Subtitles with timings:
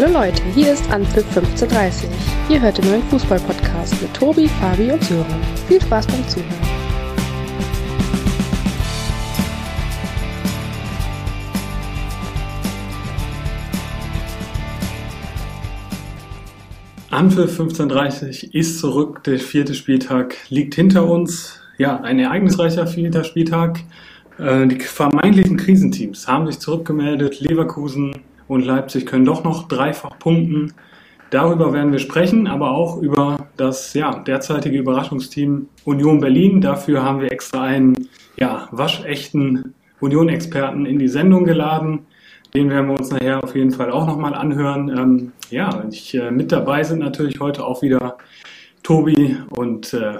[0.00, 2.08] Hallo Leute, hier ist Anpfiff 1530.
[2.48, 5.26] Ihr hört den neuen Fußball-Podcast mit Tobi, Fabi und Sören.
[5.66, 6.54] Viel Spaß beim Zuhören.
[17.10, 21.60] Anpfiff 15.30 ist zurück, der vierte Spieltag liegt hinter uns.
[21.76, 23.80] Ja, ein ereignisreicher vierter Spieltag.
[24.38, 27.40] Äh, die vermeintlichen Krisenteams haben sich zurückgemeldet.
[27.40, 28.12] Leverkusen
[28.48, 30.72] und Leipzig können doch noch dreifach punkten.
[31.30, 36.60] Darüber werden wir sprechen, aber auch über das ja, derzeitige Überraschungsteam Union Berlin.
[36.60, 42.06] Dafür haben wir extra einen ja, waschechten Union-Experten in die Sendung geladen.
[42.54, 44.88] Den werden wir uns nachher auf jeden Fall auch nochmal anhören.
[44.88, 48.16] Ähm, ja, ich, äh, mit dabei sind natürlich heute auch wieder
[48.82, 50.14] Tobi und äh,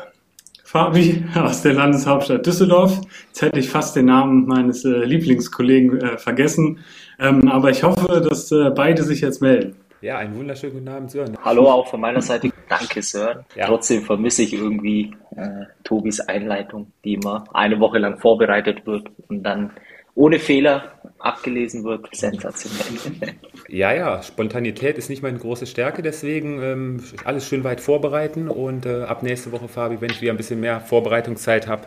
[0.62, 3.00] Fabi aus der Landeshauptstadt Düsseldorf.
[3.28, 6.80] Jetzt hätte ich fast den Namen meines äh, Lieblingskollegen äh, vergessen.
[7.18, 9.76] Ähm, aber ich hoffe, dass äh, beide sich jetzt melden.
[10.00, 11.36] Ja, einen wunderschönen guten Abend, Sören.
[11.44, 12.50] Hallo auch von meiner Seite.
[12.68, 13.44] Danke, Sören.
[13.56, 13.66] Ja.
[13.66, 19.42] Trotzdem vermisse ich irgendwie äh, Tobis Einleitung, die immer eine Woche lang vorbereitet wird und
[19.42, 19.72] dann
[20.14, 22.08] ohne Fehler abgelesen wird.
[22.14, 23.34] Sensationell.
[23.70, 28.86] Ja, ja, Spontanität ist nicht meine große Stärke, deswegen ähm, alles schön weit vorbereiten und
[28.86, 31.82] äh, ab nächste Woche, Fabi, wenn ich wieder ein bisschen mehr Vorbereitungszeit habe,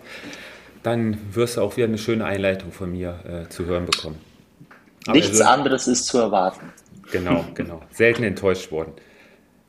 [0.84, 4.20] dann wirst du auch wieder eine schöne Einleitung von mir äh, zu hören bekommen.
[5.08, 6.72] Aber Nichts also, anderes ist zu erwarten.
[7.12, 7.82] Genau, genau.
[7.92, 8.94] Selten enttäuscht worden.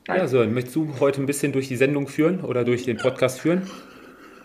[0.07, 0.19] Nein.
[0.19, 3.39] Ja, so, möchtest du heute ein bisschen durch die Sendung führen oder durch den Podcast
[3.39, 3.69] führen?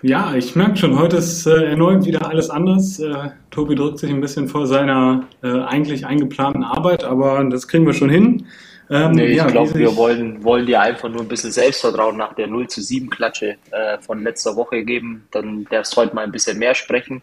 [0.03, 3.01] Ja, ich merke schon, heute ist äh, erneut wieder alles anders.
[3.01, 7.85] Äh, Tobi drückt sich ein bisschen vor seiner äh, eigentlich eingeplanten Arbeit, aber das kriegen
[7.85, 8.47] wir schon hin.
[8.91, 12.47] Ähm, nee, ich glaube, wir wollen, wollen dir einfach nur ein bisschen Selbstvertrauen nach der
[12.47, 15.27] 0 zu 7 Klatsche äh, von letzter Woche geben.
[15.33, 17.21] Dann darfst du heute mal ein bisschen mehr sprechen.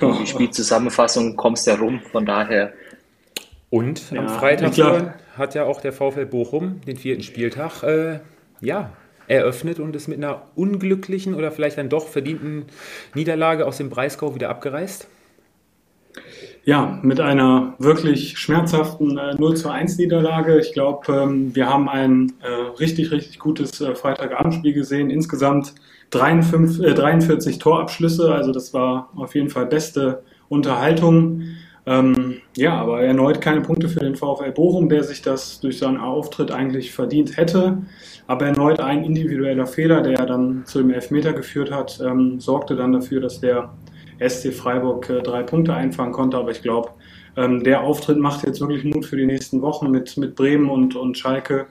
[0.00, 0.12] Oh.
[0.20, 2.72] Die Spielzusammenfassung kommst ja rum, von daher.
[3.72, 8.18] Und am ja, Freitag hat ja auch der VfL Bochum den vierten Spieltag äh,
[8.60, 8.90] ja,
[9.28, 12.66] eröffnet und ist mit einer unglücklichen oder vielleicht dann doch verdienten
[13.14, 15.08] Niederlage aus dem Breisgau wieder abgereist?
[16.64, 20.60] Ja, mit einer wirklich schmerzhaften äh, 0 zu 1 Niederlage.
[20.60, 25.08] Ich glaube, ähm, wir haben ein äh, richtig, richtig gutes äh, Freitagabendspiel gesehen.
[25.08, 25.72] Insgesamt
[26.10, 31.56] 53, äh, 43 Torabschlüsse, also das war auf jeden Fall beste Unterhaltung.
[31.84, 35.98] Ähm, ja, aber erneut keine Punkte für den VfL Bochum, der sich das durch seinen
[35.98, 37.78] Auftritt eigentlich verdient hätte.
[38.28, 42.92] Aber erneut ein individueller Fehler, der dann zu dem Elfmeter geführt hat, ähm, sorgte dann
[42.92, 43.70] dafür, dass der
[44.20, 46.36] SC Freiburg äh, drei Punkte einfangen konnte.
[46.36, 46.90] Aber ich glaube,
[47.36, 50.94] ähm, der Auftritt macht jetzt wirklich Mut für die nächsten Wochen mit, mit Bremen und,
[50.94, 51.66] und Schalke.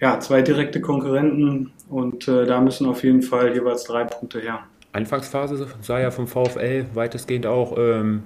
[0.00, 4.60] Ja, zwei direkte Konkurrenten und äh, da müssen auf jeden Fall jeweils drei Punkte her.
[4.92, 8.22] Anfangsphase sah ja vom VfL weitestgehend auch ähm,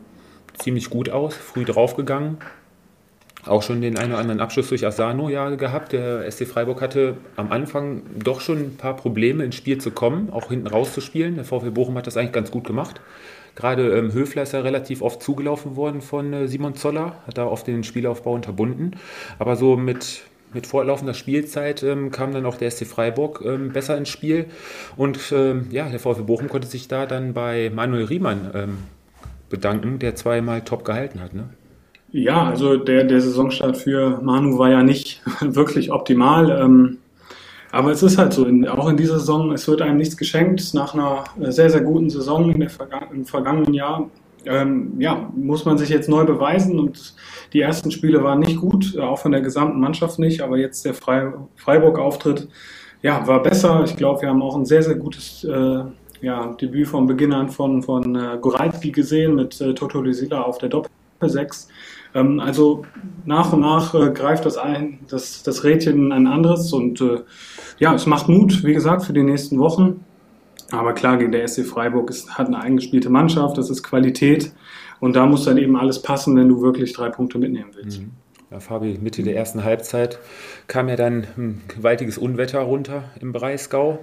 [0.58, 2.38] ziemlich gut aus, früh draufgegangen.
[3.46, 5.92] Auch schon den einen oder anderen Abschluss durch Asano ja gehabt.
[5.92, 10.30] Der SC Freiburg hatte am Anfang doch schon ein paar Probleme ins Spiel zu kommen,
[10.30, 11.36] auch hinten rauszuspielen.
[11.36, 13.00] Der VfL Bochum hat das eigentlich ganz gut gemacht.
[13.54, 17.46] Gerade ähm, Höfler ist ja relativ oft zugelaufen worden von äh, Simon Zoller, hat da
[17.46, 18.96] oft den Spielaufbau unterbunden.
[19.38, 23.96] Aber so mit, mit fortlaufender Spielzeit ähm, kam dann auch der SC Freiburg ähm, besser
[23.96, 24.46] ins Spiel.
[24.96, 28.78] Und ähm, ja, der VfL Bochum konnte sich da dann bei Manuel Riemann ähm,
[29.48, 31.34] bedanken, der zweimal top gehalten hat.
[31.34, 31.48] Ne?
[32.10, 36.50] Ja, also der, der Saisonstart für Manu war ja nicht wirklich optimal.
[36.50, 36.98] Ähm,
[37.70, 40.72] aber es ist halt so, in, auch in dieser Saison, es wird einem nichts geschenkt.
[40.72, 44.08] Nach einer sehr, sehr guten Saison in der Verga im vergangenen Jahr,
[44.46, 46.78] ähm, ja, muss man sich jetzt neu beweisen.
[46.78, 47.14] Und
[47.52, 50.40] die ersten Spiele waren nicht gut, auch von der gesamten Mannschaft nicht.
[50.40, 52.48] Aber jetzt der Freiburg-Auftritt,
[53.02, 53.84] ja, war besser.
[53.84, 55.82] Ich glaube, wir haben auch ein sehr, sehr gutes äh,
[56.20, 60.02] ja, Debüt vom Beginn an von, von äh, Goralski gesehen mit äh, Toto
[60.32, 61.68] auf der Doppel-6.
[62.14, 62.84] Ähm, also
[63.24, 67.20] nach und nach äh, greift das ein, das, das Rädchen ein anderes und äh,
[67.78, 70.04] ja, es macht Mut, wie gesagt, für die nächsten Wochen.
[70.70, 74.52] Aber klar, gegen der SC Freiburg ist, hat eine eingespielte Mannschaft, das ist Qualität
[75.00, 78.00] und da muss dann eben alles passen, wenn du wirklich drei Punkte mitnehmen willst.
[78.00, 78.10] Mhm.
[78.50, 80.18] Ja, Fabi, Mitte der ersten Halbzeit
[80.68, 83.98] kam ja dann ein gewaltiges Unwetter runter im Breisgau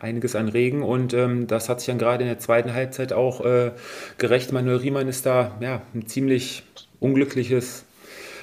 [0.00, 3.44] einiges an Regen und ähm, das hat sich dann gerade in der zweiten Halbzeit auch
[3.44, 3.72] äh,
[4.18, 4.52] gerecht.
[4.52, 6.64] Manuel Riemann ist da ja, ein ziemlich
[6.98, 7.84] unglückliches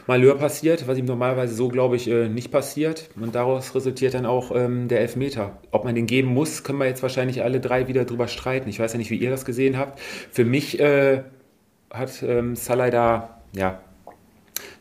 [0.07, 3.09] Malheur passiert, was ihm normalerweise so, glaube ich, äh, nicht passiert.
[3.19, 5.57] Und daraus resultiert dann auch ähm, der Elfmeter.
[5.71, 8.69] Ob man den geben muss, können wir jetzt wahrscheinlich alle drei wieder drüber streiten.
[8.69, 9.99] Ich weiß ja nicht, wie ihr das gesehen habt.
[9.99, 11.23] Für mich äh,
[11.91, 13.81] hat ähm, Salah da ja,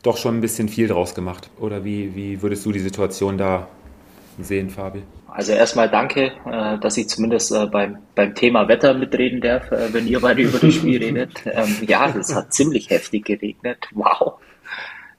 [0.03, 1.51] doch schon ein bisschen viel draus gemacht.
[1.59, 3.69] Oder wie, wie würdest du die Situation da
[4.41, 5.03] sehen, Fabi?
[5.37, 9.93] Also erstmal danke, äh, dass ich zumindest äh, beim, beim Thema Wetter mitreden darf, äh,
[9.93, 11.43] wenn ihr beide über das Spiel redet.
[11.45, 13.87] Ähm, ja, es hat ziemlich heftig geregnet.
[13.93, 14.41] Wow.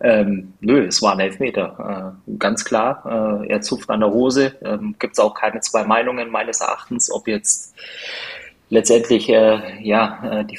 [0.01, 2.15] Ähm, nö, es war ein Elfmeter.
[2.27, 4.55] Äh, ganz klar, äh, er zupft an der Hose.
[4.63, 7.75] Ähm, Gibt es auch keine zwei Meinungen meines Erachtens, ob jetzt
[8.69, 10.57] letztendlich äh, ja, die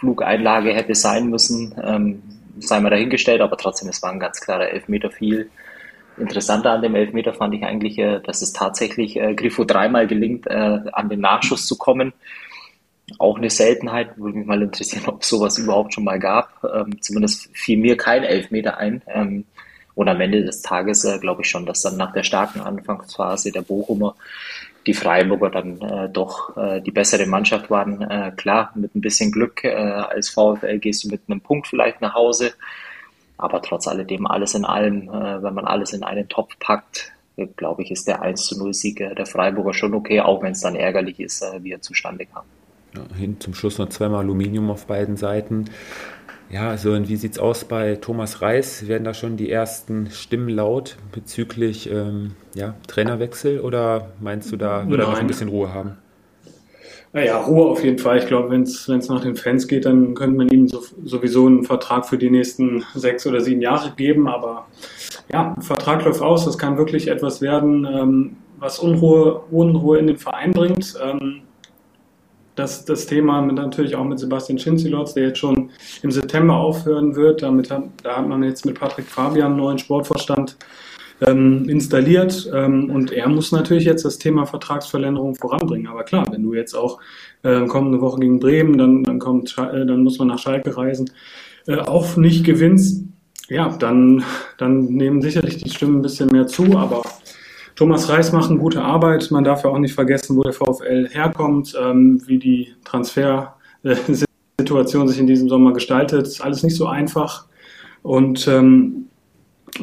[0.00, 2.22] Flugeinlage hätte sein müssen, ähm,
[2.60, 5.50] sei mal dahingestellt, aber trotzdem, es war ein ganz klarer Elfmeter viel.
[6.18, 10.46] Interessanter an dem Elfmeter fand ich eigentlich, äh, dass es tatsächlich äh, Grifo dreimal gelingt,
[10.46, 12.12] äh, an den Nachschuss zu kommen.
[13.18, 16.64] Auch eine Seltenheit, würde mich mal interessieren, ob sowas überhaupt schon mal gab.
[16.64, 19.02] Ähm, zumindest fiel mir kein Elfmeter ein.
[19.08, 19.44] Ähm,
[19.94, 23.52] und am Ende des Tages äh, glaube ich schon, dass dann nach der starken Anfangsphase
[23.52, 24.16] der Bochumer
[24.86, 28.02] die Freiburger dann äh, doch äh, die bessere Mannschaft waren.
[28.02, 32.00] Äh, klar, mit ein bisschen Glück äh, als VfL gehst du mit einem Punkt vielleicht
[32.00, 32.52] nach Hause.
[33.36, 37.46] Aber trotz alledem, alles in allem, äh, wenn man alles in einen Topf packt, äh,
[37.46, 40.60] glaube ich, ist der 1 zu 0 Sieg der Freiburger schon okay, auch wenn es
[40.60, 42.44] dann ärgerlich ist, äh, wie er zustande kam.
[42.94, 45.64] Ja, hin zum Schluss noch zweimal Aluminium auf beiden Seiten.
[46.50, 48.86] Ja, also und wie sieht es aus bei Thomas Reis?
[48.86, 54.88] Werden da schon die ersten Stimmen laut bezüglich ähm, ja, Trainerwechsel oder meinst du, da
[54.88, 55.96] würde er noch ein bisschen Ruhe haben?
[57.14, 58.18] Naja, Ruhe auf jeden Fall.
[58.18, 61.62] Ich glaube, wenn es nach den Fans geht, dann könnte man ihm so, sowieso einen
[61.62, 64.26] Vertrag für die nächsten sechs oder sieben Jahre geben.
[64.26, 64.66] Aber
[65.32, 66.44] ja, Vertrag läuft aus.
[66.44, 70.94] Das kann wirklich etwas werden, ähm, was Unruhe, Unruhe in den Verein bringt.
[71.00, 71.42] Ähm,
[72.56, 75.70] das, das Thema mit, natürlich auch mit Sebastian Schinzilotz, der jetzt schon
[76.02, 77.42] im September aufhören wird.
[77.42, 80.56] Damit hat, da hat man jetzt mit Patrick Fabian einen neuen Sportvorstand
[81.20, 82.50] ähm, installiert.
[82.52, 85.86] Ähm, und er muss natürlich jetzt das Thema Vertragsverlängerung voranbringen.
[85.86, 86.98] Aber klar, wenn du jetzt auch
[87.42, 91.10] äh, kommende Woche gegen Bremen, dann, dann, kommt, äh, dann muss man nach Schalke reisen,
[91.66, 93.04] äh, auch nicht gewinnst,
[93.48, 94.24] ja, dann,
[94.58, 96.78] dann nehmen sicherlich die Stimmen ein bisschen mehr zu.
[96.78, 97.02] Aber
[97.76, 99.30] Thomas Reis macht eine gute Arbeit.
[99.30, 105.18] Man darf ja auch nicht vergessen, wo der VfL herkommt, ähm, wie die Transfersituation sich
[105.18, 106.26] in diesem Sommer gestaltet.
[106.26, 107.46] Ist alles nicht so einfach.
[108.02, 109.06] Und ähm,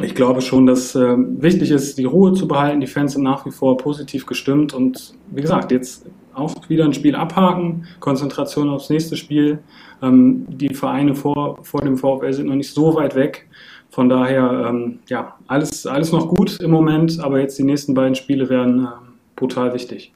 [0.01, 2.79] ich glaube schon, dass äh, wichtig ist, die Ruhe zu behalten.
[2.79, 6.93] Die Fans sind nach wie vor positiv gestimmt und wie gesagt, jetzt auch wieder ein
[6.93, 9.59] Spiel abhaken, Konzentration aufs nächste Spiel.
[10.01, 13.49] Ähm, die Vereine vor, vor dem VfL sind noch nicht so weit weg.
[13.89, 18.15] Von daher, ähm, ja, alles, alles noch gut im Moment, aber jetzt die nächsten beiden
[18.15, 18.89] Spiele werden äh,
[19.35, 20.13] brutal wichtig.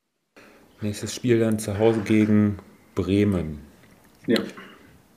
[0.82, 2.58] Nächstes Spiel dann zu Hause gegen
[2.96, 3.60] Bremen.
[4.28, 4.40] Ja.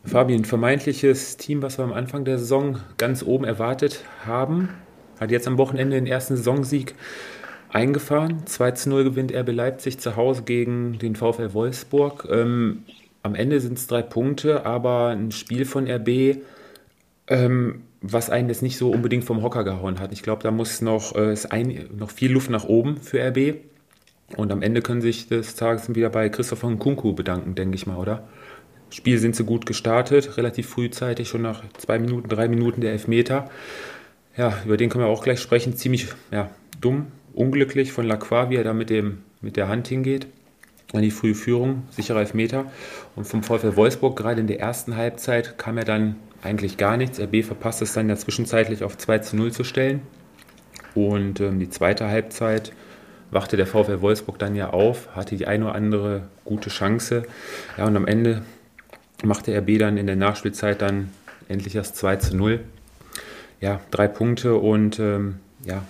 [0.08, 4.70] Fabian, vermeintliches Team, was wir am Anfang der Saison ganz oben erwartet haben,
[5.20, 6.94] hat jetzt am Wochenende den ersten Saisonsieg
[7.70, 8.46] eingefahren.
[8.46, 12.26] 2 zu 0 gewinnt RB Leipzig zu Hause gegen den VfL Wolfsburg.
[12.30, 12.84] Ähm,
[13.22, 16.38] am Ende sind es drei Punkte, aber ein Spiel von RB,
[17.26, 20.12] ähm, was einen jetzt nicht so unbedingt vom Hocker gehauen hat.
[20.12, 23.56] Ich glaube, da muss noch, äh, ist ein, noch viel Luft nach oben für RB.
[24.36, 27.98] Und am Ende können sich des Tages wieder bei Christopher Nkunku bedanken, denke ich mal,
[27.98, 28.26] oder?
[28.90, 33.50] Spiel sind sie gut gestartet, relativ frühzeitig, schon nach zwei Minuten, drei Minuten der Elfmeter.
[34.36, 35.76] Ja, über den können wir auch gleich sprechen.
[35.76, 36.50] Ziemlich ja,
[36.80, 40.26] dumm, unglücklich von Lacroix, wie er da mit, dem, mit der Hand hingeht.
[40.94, 42.70] An die frühe Führung, sicherer Elfmeter.
[43.14, 47.20] Und vom VfL Wolfsburg, gerade in der ersten Halbzeit, kam er dann eigentlich gar nichts.
[47.20, 50.00] RB verpasst es dann ja zwischenzeitlich auf 2 zu 0 zu stellen.
[50.94, 52.72] Und ähm, die zweite Halbzeit
[53.30, 57.24] wachte der VfL Wolfsburg dann ja auf, hatte die eine oder andere gute Chance.
[57.76, 58.42] Ja, und am Ende
[59.24, 61.10] machte RB dann in der Nachspielzeit dann
[61.48, 62.60] endlich das 2 zu 0.
[63.60, 65.82] Ja, drei Punkte und ähm, ja,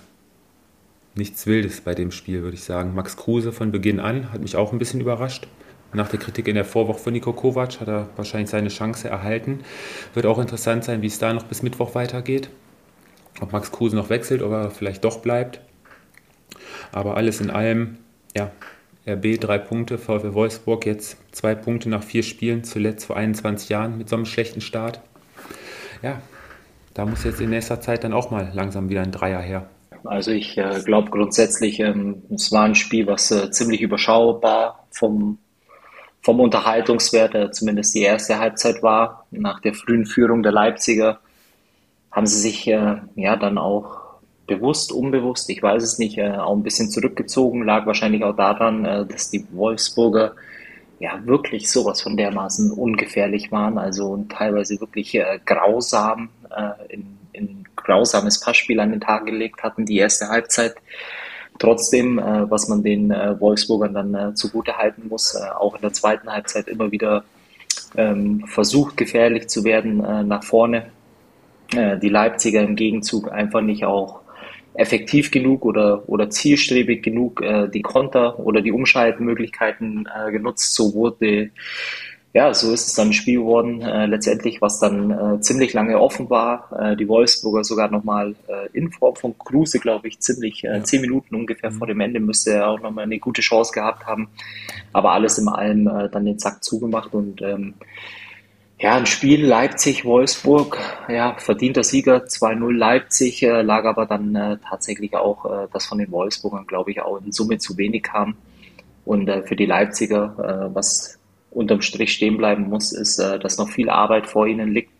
[1.14, 2.94] nichts Wildes bei dem Spiel, würde ich sagen.
[2.94, 5.46] Max Kruse von Beginn an hat mich auch ein bisschen überrascht.
[5.92, 9.60] Nach der Kritik in der Vorwoche von Nico Kovac hat er wahrscheinlich seine Chance erhalten.
[10.14, 12.50] Wird auch interessant sein, wie es da noch bis Mittwoch weitergeht.
[13.40, 15.60] Ob Max Kruse noch wechselt oder vielleicht doch bleibt.
[16.92, 17.98] Aber alles in allem,
[18.36, 18.50] ja,
[19.08, 23.96] RB drei Punkte, VfL Wolfsburg jetzt zwei Punkte nach vier Spielen, zuletzt vor 21 Jahren
[23.96, 25.00] mit so einem schlechten Start.
[26.02, 26.20] Ja,
[26.94, 29.68] da muss jetzt in nächster Zeit dann auch mal langsam wieder ein Dreier her.
[30.04, 35.38] Also ich äh, glaube grundsätzlich, ähm, es war ein Spiel, was äh, ziemlich überschaubar vom
[36.20, 39.26] vom Unterhaltungswert, der zumindest die erste Halbzeit war.
[39.30, 41.20] Nach der frühen Führung der Leipziger
[42.10, 43.97] haben sie sich äh, ja dann auch
[44.48, 48.84] bewusst, unbewusst, ich weiß es nicht, äh, auch ein bisschen zurückgezogen, lag wahrscheinlich auch daran,
[48.84, 50.32] äh, dass die Wolfsburger
[50.98, 57.64] ja wirklich sowas von dermaßen ungefährlich waren, also teilweise wirklich äh, grausam, äh, in, in
[57.76, 60.74] grausames Passspiel an den Tag gelegt hatten, die erste Halbzeit
[61.58, 65.80] Trotzdem, äh, was man den äh, Wolfsburgern dann äh, zugute halten muss, äh, auch in
[65.80, 67.24] der zweiten Halbzeit immer wieder
[67.96, 70.86] ähm, versucht, gefährlich zu werden äh, nach vorne.
[71.72, 74.20] Äh, die Leipziger im Gegenzug einfach nicht auch
[74.78, 80.74] effektiv genug oder, oder zielstrebig genug äh, die Konter oder die Umschaltmöglichkeiten äh, genutzt.
[80.74, 81.50] So wurde
[82.34, 85.98] ja, so ist es dann ein Spiel geworden, äh, letztendlich, was dann äh, ziemlich lange
[85.98, 86.68] offen war.
[86.78, 90.84] Äh, die Wolfsburger sogar nochmal äh, in Form von Kruse, glaube ich, ziemlich äh, ja.
[90.84, 91.76] zehn Minuten ungefähr mhm.
[91.76, 94.28] vor dem Ende müsste er auch nochmal eine gute Chance gehabt haben.
[94.92, 97.74] Aber alles in allem äh, dann den Zack zugemacht und ähm,
[98.80, 105.16] ja, ein Spiel Leipzig-Wolfsburg, ja, verdienter Sieger 2-0 Leipzig, äh, lag aber dann äh, tatsächlich
[105.16, 108.36] auch, äh, das von den Wolfsburgern, glaube ich, auch in Summe zu wenig kam.
[109.04, 111.18] Und äh, für die Leipziger, äh, was
[111.50, 114.92] unterm Strich stehen bleiben muss, ist, äh, dass noch viel Arbeit vor ihnen liegt.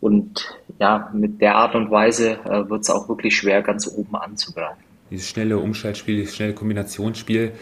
[0.00, 4.14] Und ja, mit der Art und Weise äh, wird es auch wirklich schwer, ganz oben
[4.14, 7.52] anzugreifen dieses schnelle Umschaltspiel, dieses schnelle Kombinationsspiel,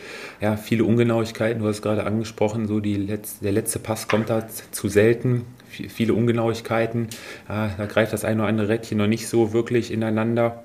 [0.41, 4.47] ja, viele Ungenauigkeiten, du hast gerade angesprochen, so die Letz-, der letzte Pass kommt da
[4.49, 7.09] zu selten, viele Ungenauigkeiten,
[7.49, 10.63] ja, da greift das eine oder andere Rädchen noch nicht so wirklich ineinander.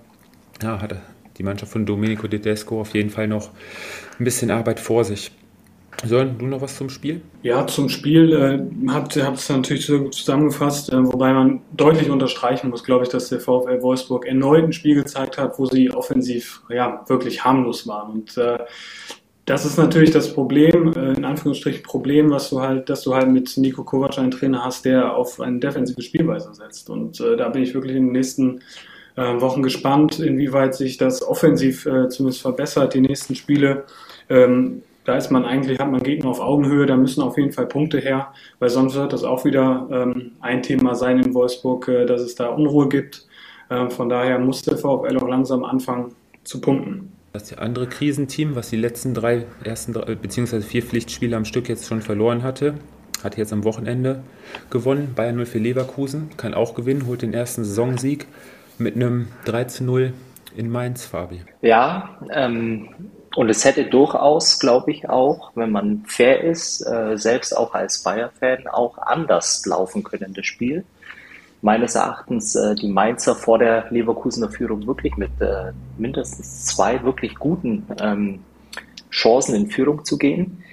[0.61, 0.95] Ja, hat
[1.37, 3.49] die Mannschaft von Domenico Tedesco auf jeden Fall noch
[4.19, 5.31] ein bisschen Arbeit vor sich.
[6.05, 7.21] Sören, du noch was zum Spiel?
[7.43, 12.69] Ja, zum Spiel äh, habt ihr es natürlich gut zusammengefasst, äh, wobei man deutlich unterstreichen
[12.69, 16.61] muss, glaube ich, dass der VfL Wolfsburg erneut ein Spiel gezeigt hat, wo sie offensiv
[16.69, 18.11] ja wirklich harmlos waren.
[18.11, 18.59] Und äh,
[19.45, 23.29] das ist natürlich das Problem, äh, in Anführungsstrichen Problem, was du halt, dass du halt
[23.29, 26.89] mit Nico Kovac einen Trainer hast, der auf eine defensive Spielweise setzt.
[26.89, 28.61] Und äh, da bin ich wirklich in den nächsten
[29.15, 33.83] äh, Wochen gespannt, inwieweit sich das offensiv äh, zumindest verbessert, die nächsten Spiele.
[34.29, 37.65] Ähm, da ist man eigentlich, hat man Gegner auf Augenhöhe, da müssen auf jeden Fall
[37.65, 42.05] Punkte her, weil sonst wird das auch wieder ähm, ein Thema sein in Wolfsburg, äh,
[42.05, 43.27] dass es da Unruhe gibt.
[43.69, 47.11] Äh, von daher muss der VfL auch langsam anfangen zu punkten.
[47.33, 51.87] Das andere Krisenteam, was die letzten drei, ersten drei, beziehungsweise vier Pflichtspiele am Stück jetzt
[51.87, 52.75] schon verloren hatte,
[53.23, 54.21] hat jetzt am Wochenende
[54.69, 55.13] gewonnen.
[55.15, 58.27] Bayern 0 für Leverkusen, kann auch gewinnen, holt den ersten Saisonsieg
[58.77, 60.13] mit einem 3 zu 0
[60.55, 61.41] in Mainz, Fabi.
[61.61, 62.89] Ja, ähm,
[63.35, 68.03] und es hätte durchaus, glaube ich, auch, wenn man fair ist, äh, selbst auch als
[68.03, 70.83] Bayer-Fan, auch anders laufen können, das Spiel.
[71.61, 77.35] Meines Erachtens äh, die Mainzer vor der Leverkusener Führung wirklich mit äh, mindestens zwei wirklich
[77.35, 78.41] guten ähm,
[79.09, 80.63] Chancen in Führung zu gehen.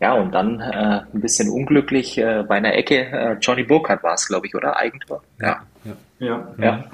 [0.00, 3.04] Ja, und dann äh, ein bisschen unglücklich äh, bei einer Ecke.
[3.04, 4.76] Äh, Johnny Burkhardt war es, glaube ich, oder?
[4.76, 5.22] Eigentor?
[5.40, 5.62] Ja.
[5.84, 5.92] Ja.
[6.18, 6.48] ja.
[6.58, 6.84] ja.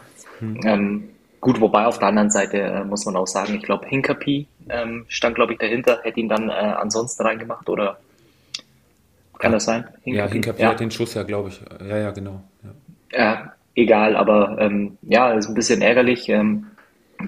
[0.41, 0.61] Mhm.
[0.65, 1.09] Ähm,
[1.41, 5.05] gut, wobei auf der anderen Seite äh, muss man auch sagen, ich glaube, Hinkapi ähm,
[5.09, 7.99] stand, glaube ich, dahinter, hätte ihn dann äh, ansonsten reingemacht oder
[9.39, 9.85] kann das sein?
[10.03, 10.17] Hinkapi?
[10.17, 10.69] Ja, Hinkapi ja.
[10.71, 11.61] hat den Schuss ja, glaube ich.
[11.87, 12.43] Ja, ja, genau.
[13.13, 16.29] Ja, ja egal, aber ähm, ja, ist ein bisschen ärgerlich.
[16.29, 16.67] Ähm,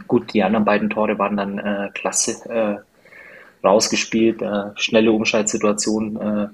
[0.06, 6.16] gut, die anderen beiden Tore waren dann äh, klasse äh, rausgespielt, äh, schnelle Umschaltsituation.
[6.16, 6.48] Äh,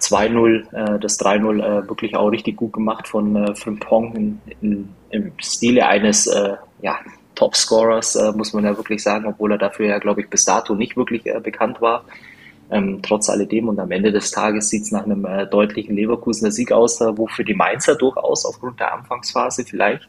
[0.00, 4.88] 2-0, äh, das 3-0 äh, wirklich auch richtig gut gemacht von äh, Frimpong in, in,
[5.10, 6.98] im Stile eines äh, ja,
[7.36, 10.74] Topscorers, äh, muss man ja wirklich sagen, obwohl er dafür ja, glaube ich, bis dato
[10.74, 12.04] nicht wirklich äh, bekannt war.
[12.68, 16.50] Ähm, trotz alledem und am Ende des Tages sieht es nach einem äh, deutlichen Leverkusener
[16.50, 20.08] Sieg aus, äh, wo für die Mainzer durchaus aufgrund der Anfangsphase vielleicht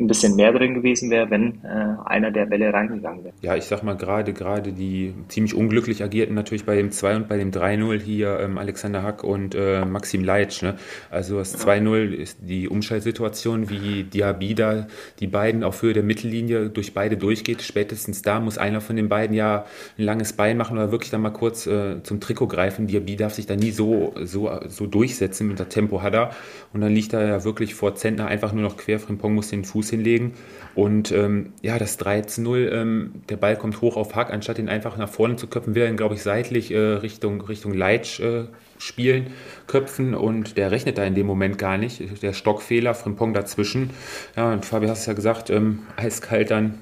[0.00, 3.34] ein bisschen mehr drin gewesen wäre, wenn äh, einer der Bälle reingegangen wäre.
[3.42, 7.28] Ja, ich sag mal gerade, gerade die ziemlich unglücklich agierten natürlich bei dem 2 und
[7.28, 10.62] bei dem 3-0 hier ähm, Alexander Hack und äh, Maxim Leitsch.
[10.62, 10.76] Ne?
[11.10, 11.72] Also das ja.
[11.72, 14.86] 2-0 ist die Umschaltsituation, wie Diaby da
[15.20, 17.62] die beiden auf Höhe der Mittellinie durch beide durchgeht.
[17.62, 19.66] Spätestens da muss einer von den beiden ja
[19.98, 22.86] ein langes Bein machen oder wirklich dann mal kurz äh, zum Trikot greifen.
[22.86, 26.30] Diaby darf sich da nie so, so, so durchsetzen, mit der Tempo hat er.
[26.72, 28.98] Und dann liegt er ja wirklich vor Zentner einfach nur noch quer.
[28.98, 30.32] Frimpong muss den Fuß hinlegen.
[30.74, 34.96] Und ähm, ja, das 13-0, ähm, der Ball kommt hoch auf Hack, anstatt ihn einfach
[34.96, 38.44] nach vorne zu köpfen, will er ihn, glaube ich, seitlich äh, Richtung, Richtung Leitsch äh,
[38.78, 39.32] spielen,
[39.66, 42.22] köpfen und der rechnet da in dem Moment gar nicht.
[42.22, 43.90] Der Stockfehler, Frimpong dazwischen.
[44.36, 46.78] Ja, und Fabi hast es ja gesagt, ähm, eiskalt dann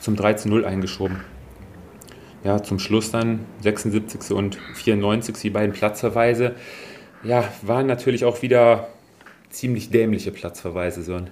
[0.00, 1.20] zum 13-0 eingeschoben.
[2.44, 4.32] Ja, zum Schluss dann 76.
[4.32, 5.36] und 94.
[5.36, 6.54] die beiden Platzverweise.
[7.22, 8.88] Ja, waren natürlich auch wieder
[9.48, 11.30] ziemlich dämliche Platzverweise, ein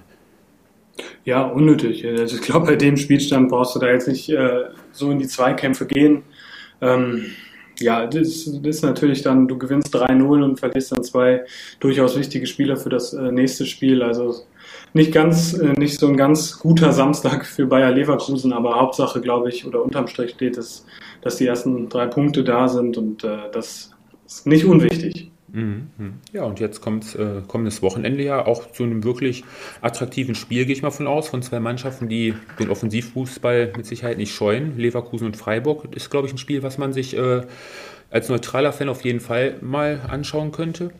[1.23, 2.05] ja, unnötig.
[2.05, 5.27] Also ich glaube, bei dem Spielstand brauchst du da jetzt nicht äh, so in die
[5.27, 6.23] Zweikämpfe gehen.
[6.81, 7.25] Ähm,
[7.79, 11.45] ja, das, das, ist natürlich dann, du gewinnst 3-0 und verlierst dann zwei
[11.79, 14.03] durchaus wichtige Spieler für das äh, nächste Spiel.
[14.03, 14.35] Also
[14.93, 19.49] nicht ganz, äh, nicht so ein ganz guter Samstag für Bayer Leverkusen, aber Hauptsache, glaube
[19.49, 20.85] ich, oder unterm Strich steht es,
[21.21, 23.91] dass die ersten drei Punkte da sind und äh, das
[24.25, 25.30] ist nicht unwichtig.
[25.53, 25.89] Mhm.
[26.31, 29.43] Ja, und jetzt kommt äh, kommendes Wochenende ja auch zu einem wirklich
[29.81, 34.17] attraktiven Spiel, gehe ich mal von aus, von zwei Mannschaften, die den Offensivfußball mit Sicherheit
[34.17, 34.77] nicht scheuen.
[34.77, 37.41] Leverkusen und Freiburg ist, glaube ich, ein Spiel, was man sich äh,
[38.09, 40.91] als neutraler Fan auf jeden Fall mal anschauen könnte.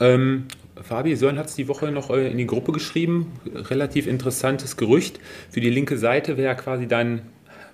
[0.00, 0.44] Ähm,
[0.82, 3.32] Fabi Sören hat es die Woche noch äh, in die Gruppe geschrieben.
[3.54, 5.18] Relativ interessantes Gerücht.
[5.50, 7.22] Für die linke Seite wäre quasi dann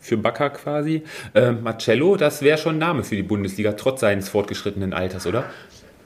[0.01, 1.03] für Bakker quasi.
[1.35, 5.45] Äh, Marcello, das wäre schon ein Name für die Bundesliga, trotz seines fortgeschrittenen Alters, oder?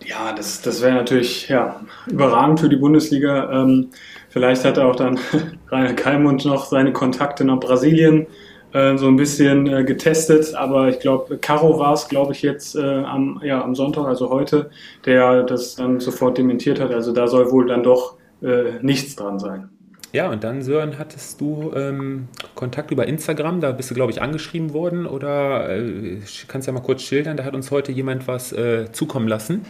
[0.08, 3.52] Ja, das, das wäre natürlich ja, überragend für die Bundesliga.
[3.52, 3.90] Ähm,
[4.30, 5.18] vielleicht hat auch dann
[5.70, 8.26] Rainer Kalmund noch seine Kontakte nach Brasilien
[8.72, 12.74] äh, so ein bisschen äh, getestet, aber ich glaube, Caro war es, glaube ich, jetzt
[12.74, 14.70] äh, am, ja, am Sonntag, also heute,
[15.04, 16.90] der das dann sofort dementiert hat.
[16.90, 19.68] Also da soll wohl dann doch äh, nichts dran sein.
[20.14, 24.22] Ja, und dann, Sören, hattest du ähm, Kontakt über Instagram, da bist du, glaube ich,
[24.22, 28.54] angeschrieben worden oder äh, kannst ja mal kurz schildern, da hat uns heute jemand was
[28.54, 29.66] äh, zukommen lassen,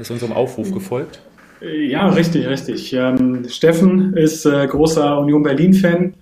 [0.00, 1.20] ist unserem Aufruf gefolgt.
[1.60, 2.92] Ja, richtig, richtig.
[2.92, 6.14] Ähm, Steffen ist äh, großer Union Berlin-Fan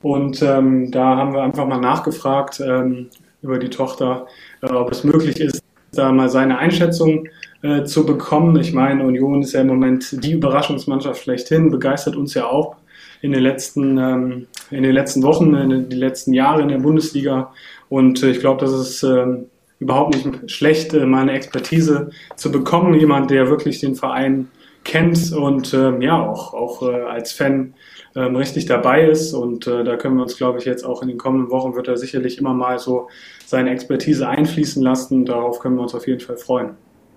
[0.00, 3.08] und ähm, da haben wir einfach mal nachgefragt ähm,
[3.42, 4.26] über die Tochter,
[4.62, 7.28] äh, ob es möglich ist, da mal seine Einschätzung
[7.62, 8.56] äh, zu bekommen.
[8.60, 12.76] Ich meine, Union ist ja im Moment die Überraschungsmannschaft schlechthin, begeistert uns ja auch
[13.20, 17.52] in den letzten, ähm, in den letzten Wochen, in den letzten Jahren in der Bundesliga.
[17.88, 19.46] Und äh, ich glaube, das ist ähm,
[19.78, 22.94] überhaupt nicht schlecht, äh, mal eine Expertise zu bekommen.
[22.94, 24.48] Jemand, der wirklich den Verein
[24.84, 27.74] kennt und ähm, ja auch, auch äh, als Fan
[28.16, 29.34] ähm, richtig dabei ist.
[29.34, 31.88] Und äh, da können wir uns, glaube ich, jetzt auch in den kommenden Wochen wird
[31.88, 33.08] er sicherlich immer mal so
[33.46, 35.24] seine Expertise einfließen lassen.
[35.24, 36.70] Darauf können wir uns auf jeden Fall freuen.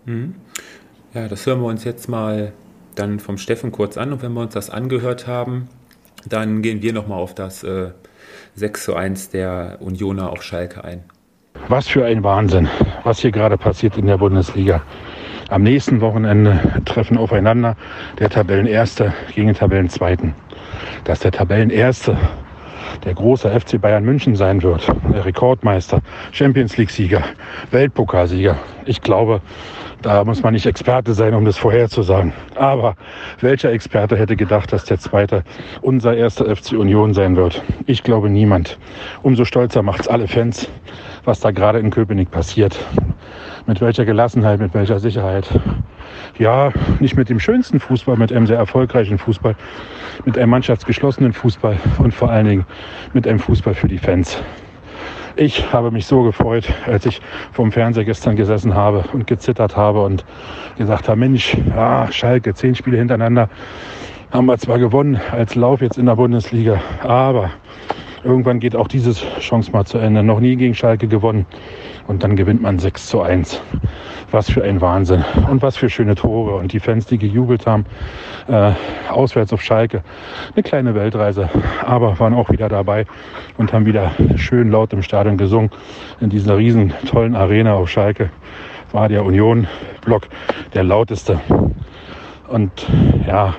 [0.05, 0.35] Mhm.
[1.13, 2.53] Ja, das hören wir uns jetzt mal
[2.95, 4.11] dann vom Steffen kurz an.
[4.13, 5.69] Und wenn wir uns das angehört haben,
[6.27, 7.91] dann gehen wir nochmal auf das äh,
[8.55, 11.03] 6 zu 1 der Unioner auf Schalke ein.
[11.67, 12.67] Was für ein Wahnsinn,
[13.03, 14.81] was hier gerade passiert in der Bundesliga.
[15.49, 17.75] Am nächsten Wochenende treffen aufeinander
[18.19, 20.33] der Tabellenerste gegen den Tabellenzweiten.
[21.03, 22.17] Dass der Tabellenerste
[23.05, 27.23] der große FC Bayern München sein wird, der Rekordmeister, Champions League-Sieger,
[27.71, 28.57] Weltpokalsieger.
[28.85, 29.41] Ich glaube,
[30.01, 32.33] da muss man nicht Experte sein, um das vorherzusagen.
[32.55, 32.95] Aber
[33.39, 35.43] welcher Experte hätte gedacht, dass der zweite
[35.81, 37.61] unser erster FC Union sein wird?
[37.85, 38.79] Ich glaube niemand.
[39.21, 40.67] Umso stolzer macht es alle Fans,
[41.23, 42.79] was da gerade in Köpenick passiert.
[43.67, 45.47] Mit welcher Gelassenheit, mit welcher Sicherheit.
[46.37, 49.55] Ja, nicht mit dem schönsten Fußball, mit einem sehr erfolgreichen Fußball,
[50.25, 52.65] mit einem mannschaftsgeschlossenen Fußball und vor allen Dingen
[53.13, 54.41] mit einem Fußball für die Fans.
[55.35, 57.21] Ich habe mich so gefreut, als ich
[57.53, 60.25] vom Fernseher gestern gesessen habe und gezittert habe und
[60.77, 63.49] gesagt habe, Mensch, ah, Schalke, zehn Spiele hintereinander
[64.31, 67.51] haben wir zwar gewonnen als Lauf jetzt in der Bundesliga, aber
[68.23, 70.23] irgendwann geht auch diese Chance mal zu Ende.
[70.23, 71.45] Noch nie gegen Schalke gewonnen
[72.07, 73.61] und dann gewinnt man 6 zu 1.
[74.31, 77.85] Was für ein Wahnsinn und was für schöne Tore und die Fans, die gejubelt haben,
[78.47, 78.71] äh,
[79.09, 80.03] auswärts auf Schalke.
[80.53, 81.49] Eine kleine Weltreise,
[81.85, 83.05] aber waren auch wieder dabei
[83.57, 85.69] und haben wieder schön laut im Stadion gesungen.
[86.21, 88.29] In dieser riesen tollen Arena auf Schalke
[88.91, 90.27] war der Union-Block
[90.73, 91.39] der lauteste.
[92.47, 92.71] Und
[93.27, 93.55] ja,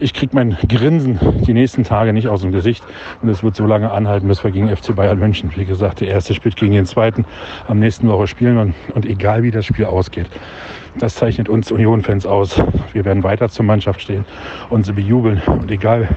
[0.00, 2.82] ich kriege mein Grinsen die nächsten Tage nicht aus dem Gesicht.
[3.22, 6.08] Und es wird so lange anhalten, bis wir gegen FC Bayern München, wie gesagt, der
[6.08, 7.26] erste spielt gegen den zweiten.
[7.68, 10.26] Am nächsten Woche spielen und, und egal wie das Spiel ausgeht,
[10.98, 12.60] das zeichnet uns Union-Fans aus.
[12.92, 14.24] Wir werden weiter zur Mannschaft stehen
[14.70, 15.40] und sie bejubeln.
[15.46, 16.08] Und egal,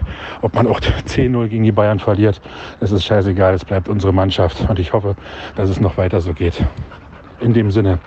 [0.42, 2.42] ob man auch 10-0 gegen die Bayern verliert,
[2.80, 4.68] es ist scheißegal, es bleibt unsere Mannschaft.
[4.68, 5.16] Und ich hoffe,
[5.56, 6.66] dass es noch weiter so geht.
[7.42, 8.00] In dem Sinne,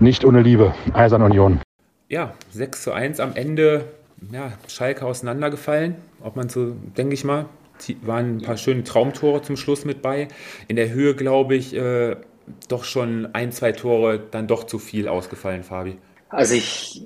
[0.00, 1.60] nicht ohne Liebe, Eisern Union.
[2.08, 3.84] Ja, 6 zu 1 am Ende
[4.32, 5.96] ja, Schalke auseinandergefallen.
[6.22, 7.46] Ob man so, denke ich mal,
[8.02, 10.28] waren ein paar schöne Traumtore zum Schluss mit bei.
[10.68, 12.16] In der Höhe, glaube ich, äh,
[12.68, 15.96] doch schon ein, zwei Tore dann doch zu viel ausgefallen, Fabi.
[16.28, 17.02] Also ich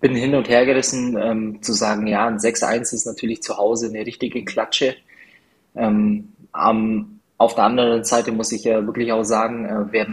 [0.00, 3.88] bin hin und her gerissen, ähm, zu sagen, ja, ein 6-1 ist natürlich zu Hause
[3.88, 4.96] eine richtige Klatsche.
[5.76, 10.06] Ähm, ähm, auf der anderen Seite muss ich ja wirklich auch sagen, äh, wer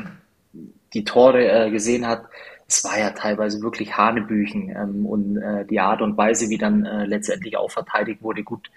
[0.94, 2.26] die Tore äh, gesehen hat,
[2.72, 6.86] es war ja teilweise wirklich Hanebüchen ähm, und äh, die Art und Weise, wie dann
[6.86, 8.72] äh, letztendlich auch verteidigt wurde, gut.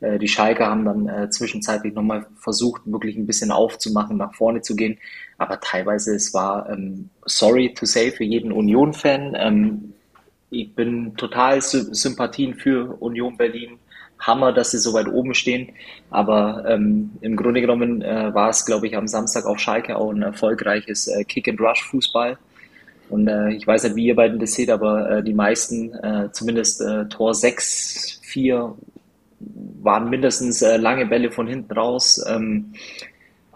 [0.00, 4.62] Äh, die Schalke haben dann äh, zwischenzeitlich nochmal versucht, wirklich ein bisschen aufzumachen, nach vorne
[4.62, 4.98] zu gehen,
[5.36, 9.34] aber teilweise es war ähm, sorry to say für jeden Union-Fan.
[9.36, 9.92] Ähm,
[10.48, 13.78] ich bin total Sy Sympathien für Union Berlin.
[14.20, 15.72] Hammer, dass sie so weit oben stehen.
[16.08, 20.10] Aber ähm, im Grunde genommen äh, war es, glaube ich, am Samstag auf Schalke auch
[20.10, 22.38] ein erfolgreiches äh, Kick-and-Rush-Fußball.
[23.10, 26.28] Und äh, ich weiß nicht, wie ihr beiden das seht, aber äh, die meisten, äh,
[26.32, 28.74] zumindest äh, Tor 6, 4,
[29.82, 32.24] waren mindestens äh, lange Bälle von hinten raus.
[32.26, 32.72] Ähm,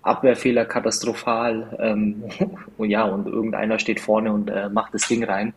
[0.02, 1.76] Abwehrfehler katastrophal.
[1.80, 2.24] Ähm,
[2.76, 5.54] und ja, und irgendeiner steht vorne und äh, macht das Ding rein.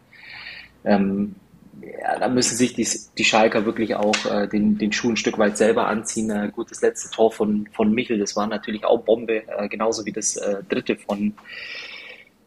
[0.84, 1.36] Ähm,
[1.82, 5.38] ja, da müssen sich die, die Schalker wirklich auch äh, den, den Schuh ein Stück
[5.38, 6.30] weit selber anziehen.
[6.30, 10.06] Äh, gut, das letzte Tor von, von Michel, das war natürlich auch Bombe, äh, genauso
[10.06, 11.34] wie das äh, dritte von,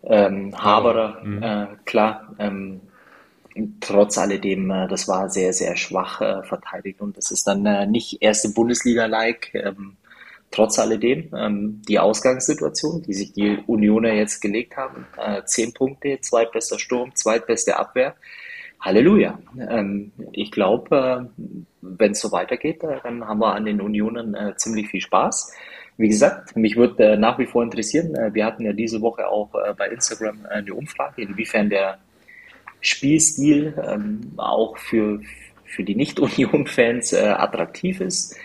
[0.07, 1.43] ähm, Haberer, mhm.
[1.43, 2.35] äh, klar.
[2.39, 2.81] Ähm,
[3.81, 7.87] trotz alledem, äh, das war sehr, sehr schwach äh, verteidigt und das ist dann äh,
[7.87, 9.55] nicht erste Bundesliga-like.
[9.55, 9.97] Ähm,
[10.51, 16.19] trotz alledem ähm, die Ausgangssituation, die sich die Unioner jetzt gelegt haben, äh, zehn Punkte,
[16.21, 18.15] zweitbester Sturm, zweitbeste Abwehr.
[18.81, 19.39] Halleluja.
[19.59, 21.43] Ähm, ich glaube, äh,
[21.81, 25.53] wenn es so weitergeht, äh, dann haben wir an den Unionen äh, ziemlich viel Spaß.
[25.97, 29.29] Wie gesagt, mich würde äh, nach wie vor interessieren, äh, wir hatten ja diese Woche
[29.29, 31.99] auch bei Instagram eine Umfrage, inwiefern der
[32.81, 35.21] Spielstil ähm, auch für,
[35.65, 38.37] für die Nicht-Union-Fans attraktiv ist.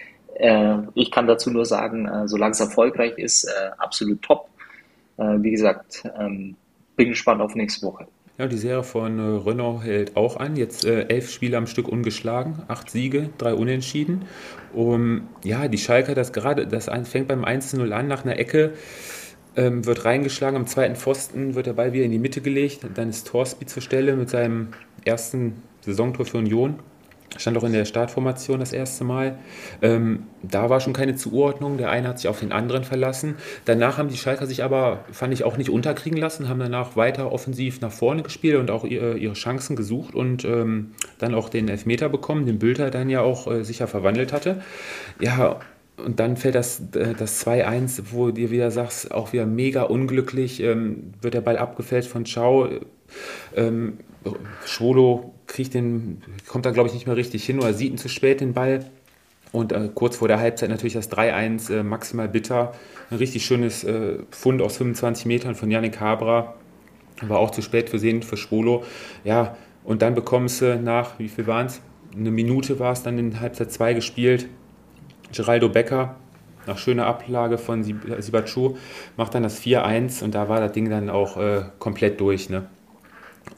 [0.95, 3.45] ich kann dazu nur sagen, solange es erfolgreich ist,
[3.77, 4.47] absolut top.
[5.17, 6.55] wie gesagt, ähm,
[6.95, 8.07] bin gespannt auf nächste Woche.
[8.39, 10.55] Ja, die Serie von äh, Renault hält auch an.
[10.55, 14.23] Jetzt äh, elf Spiele am Stück ungeschlagen, acht Siege, drei Unentschieden.
[14.73, 18.71] Um, ja, die Schalker, das gerade, das fängt beim 1-0 an nach einer Ecke,
[19.57, 20.55] ähm, wird reingeschlagen.
[20.55, 22.79] Am zweiten Pfosten wird der Ball wieder in die Mitte gelegt.
[22.95, 24.69] Dann ist Torsby zur Stelle mit seinem
[25.03, 26.79] ersten Saisontor für Union
[27.37, 29.37] stand auch in der Startformation das erste Mal.
[29.81, 31.77] Ähm, da war schon keine Zuordnung.
[31.77, 33.35] Der eine hat sich auf den anderen verlassen.
[33.65, 37.31] Danach haben die Schalker sich aber, fand ich, auch nicht unterkriegen lassen, haben danach weiter
[37.31, 41.67] offensiv nach vorne gespielt und auch ihre, ihre Chancen gesucht und ähm, dann auch den
[41.67, 44.61] Elfmeter bekommen, den Bülter dann ja auch äh, sicher verwandelt hatte.
[45.19, 45.59] Ja,
[46.03, 50.61] und dann fällt das, äh, das 2-1, wo du wieder sagst, auch wieder mega unglücklich,
[50.61, 52.69] ähm, wird der Ball abgefälscht von Schau.
[53.55, 53.97] Ähm,
[54.65, 58.07] Schwolo kriegt den, kommt da glaube ich nicht mehr richtig hin oder sieht ihn zu
[58.07, 58.85] spät den Ball.
[59.51, 62.73] Und äh, kurz vor der Halbzeit natürlich das 3-1 äh, maximal bitter.
[63.09, 66.53] Ein richtig schönes äh, Fund aus 25 Metern von Yannick Habra.
[67.21, 68.83] War auch zu spät für Sehen, für Schwolo.
[69.23, 71.81] Ja, und dann bekommst du nach, wie viel waren es?
[72.15, 74.47] Eine Minute war es dann in Halbzeit 2 gespielt.
[75.33, 76.15] Geraldo Becker,
[76.67, 78.77] nach schöner Ablage von Sibachu,
[79.17, 82.49] macht dann das 4-1 und da war das Ding dann auch äh, komplett durch.
[82.49, 82.67] Ne?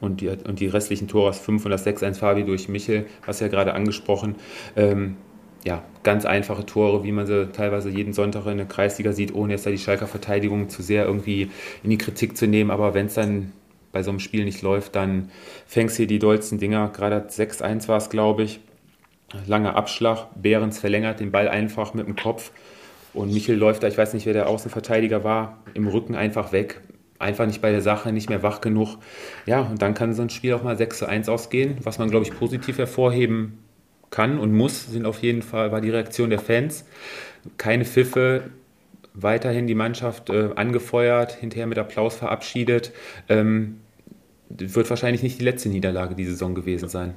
[0.02, 3.40] Und die, und die restlichen Tore aus 5 und das 6-1 Fabi durch Michel, was
[3.40, 4.36] ja gerade angesprochen.
[4.76, 5.16] Ähm,
[5.64, 9.54] ja, ganz einfache Tore, wie man sie teilweise jeden Sonntag in der Kreisliga sieht, ohne
[9.54, 11.52] jetzt da die Schalker Verteidigung zu sehr irgendwie
[11.84, 12.72] in die Kritik zu nehmen.
[12.72, 13.54] Aber wenn es dann
[13.92, 15.30] bei so einem Spiel nicht läuft, dann
[15.68, 16.90] fängst hier die dollsten Dinger.
[16.90, 18.60] Gerade 6-1 war es, glaube ich.
[19.46, 20.28] Langer Abschlag.
[20.36, 22.52] Behrens verlängert den Ball einfach mit dem Kopf.
[23.14, 26.82] Und Michel läuft da, ich weiß nicht, wer der Außenverteidiger war, im Rücken einfach weg
[27.22, 28.98] einfach nicht bei der Sache, nicht mehr wach genug.
[29.46, 31.78] Ja, und dann kann so ein Spiel auch mal 6 zu 1 ausgehen.
[31.84, 33.60] Was man, glaube ich, positiv hervorheben
[34.10, 36.86] kann und muss, sind auf jeden Fall, war die Reaktion der Fans.
[37.58, 38.52] Keine Pfiffe,
[39.14, 42.92] weiterhin die Mannschaft äh, angefeuert, hinterher mit Applaus verabschiedet.
[43.30, 43.78] Ähm,
[44.50, 47.14] wird wahrscheinlich nicht die letzte Niederlage die Saison gewesen sein.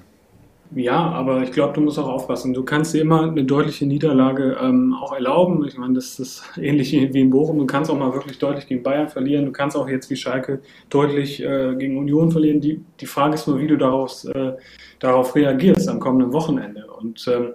[0.76, 2.52] Ja, aber ich glaube, du musst auch aufpassen.
[2.52, 5.64] Du kannst dir immer eine deutliche Niederlage ähm, auch erlauben.
[5.68, 7.58] Ich meine, das ist ähnlich wie in Bochum.
[7.58, 9.44] Du kannst auch mal wirklich deutlich gegen Bayern verlieren.
[9.44, 10.60] Du kannst auch jetzt wie Schalke
[10.90, 12.60] deutlich äh, gegen Union verlieren.
[12.60, 14.54] Die, die Frage ist nur, wie du daraus, äh,
[14.98, 16.86] darauf reagierst am kommenden Wochenende.
[16.88, 17.52] Und ähm,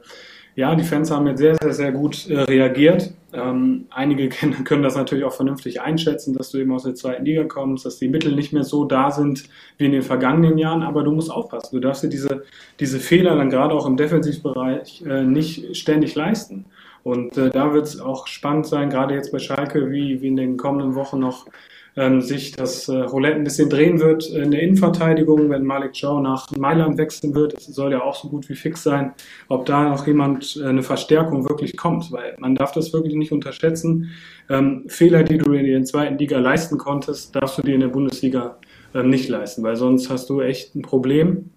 [0.60, 3.14] ja, die Fans haben jetzt sehr, sehr, sehr gut äh, reagiert.
[3.32, 4.28] Ähm, einige
[4.66, 7.98] können, das natürlich auch vernünftig einschätzen, dass du eben aus der zweiten Liga kommst, dass
[7.98, 9.46] die Mittel nicht mehr so da sind
[9.78, 11.76] wie in den vergangenen Jahren, aber du musst aufpassen.
[11.76, 12.44] Du darfst dir diese,
[12.82, 16.66] diese Fehler dann gerade auch im Defensivbereich äh, nicht ständig leisten.
[17.04, 20.36] Und äh, da wird es auch spannend sein, gerade jetzt bei Schalke, wie, wie in
[20.36, 21.46] den kommenden Wochen noch
[21.96, 26.22] ähm, sich das äh, Roulette ein bisschen drehen wird in der Innenverteidigung, wenn Malik Chow
[26.22, 27.54] nach Mailand wechseln wird.
[27.54, 29.14] Es soll ja auch so gut wie fix sein,
[29.48, 33.32] ob da noch jemand äh, eine Verstärkung wirklich kommt, weil man darf das wirklich nicht
[33.32, 34.10] unterschätzen.
[34.50, 37.88] Ähm, Fehler, die du in der zweiten Liga leisten konntest, darfst du dir in der
[37.88, 38.58] Bundesliga
[38.94, 41.52] äh, nicht leisten, weil sonst hast du echt ein Problem.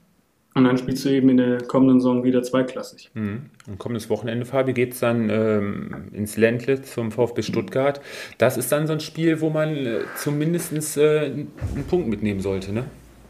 [0.54, 3.10] Und dann spielst du eben in der kommenden Saison wieder zweiklassig.
[3.14, 3.46] Mhm.
[3.66, 8.00] Und kommendes Wochenende, Fabi, geht es dann ähm, ins Ländle zum VfB Stuttgart.
[8.38, 12.72] Das ist dann so ein Spiel, wo man äh, zumindest äh, einen Punkt mitnehmen sollte,
[12.72, 12.84] ne?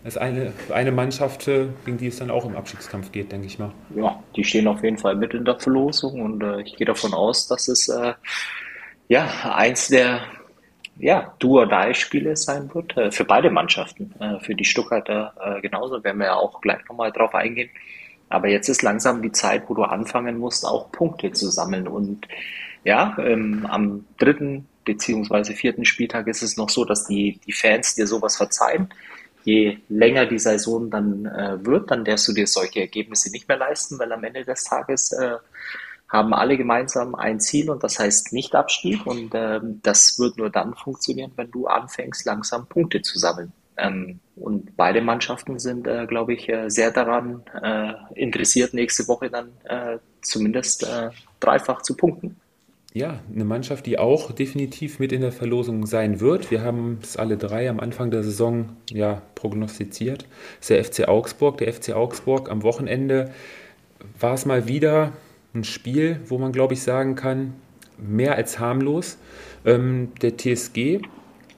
[0.04, 3.46] Das ist eine, eine Mannschaft, äh, gegen die es dann auch im Abstiegskampf geht, denke
[3.46, 3.70] ich mal.
[3.94, 7.14] Ja, die stehen auf jeden Fall mit in der Verlosung und äh, ich gehe davon
[7.14, 8.14] aus, dass es äh,
[9.08, 10.22] ja eins der
[10.98, 16.18] ja, Do-or-Die-Spiele sein wird, äh, für beide Mannschaften, äh, für die Stuttgarter äh, genauso, werden
[16.18, 17.70] wir ja auch gleich nochmal drauf eingehen.
[18.28, 21.87] Aber jetzt ist langsam die Zeit, wo du anfangen musst, auch Punkte zu sammeln.
[21.87, 22.26] Und
[22.85, 27.94] ja, ähm, am dritten beziehungsweise vierten Spieltag ist es noch so, dass die, die Fans
[27.94, 28.88] dir sowas verzeihen.
[29.44, 33.59] Je länger die Saison dann äh, wird, dann darfst du dir solche Ergebnisse nicht mehr
[33.59, 35.37] leisten, weil am Ende des Tages äh,
[36.12, 39.07] haben alle gemeinsam ein Ziel und das heißt nicht Abstieg.
[39.07, 43.53] Und ähm, das wird nur dann funktionieren, wenn du anfängst, langsam Punkte zu sammeln.
[43.79, 49.31] Ähm, und beide Mannschaften sind, äh, glaube ich, äh, sehr daran äh, interessiert, nächste Woche
[49.31, 51.09] dann äh, zumindest äh,
[51.40, 52.37] dreifach zu punkten.
[52.92, 56.51] Ja, eine Mannschaft, die auch definitiv mit in der Verlosung sein wird.
[56.51, 60.27] Wir haben es alle drei am Anfang der Saison ja prognostiziert.
[60.61, 61.57] Das ist der FC Augsburg.
[61.57, 63.33] Der FC Augsburg am Wochenende
[64.20, 65.12] war es mal wieder
[65.55, 67.55] ein Spiel, wo man, glaube ich, sagen kann,
[67.99, 69.19] mehr als harmlos.
[69.65, 71.01] Ähm, der TSG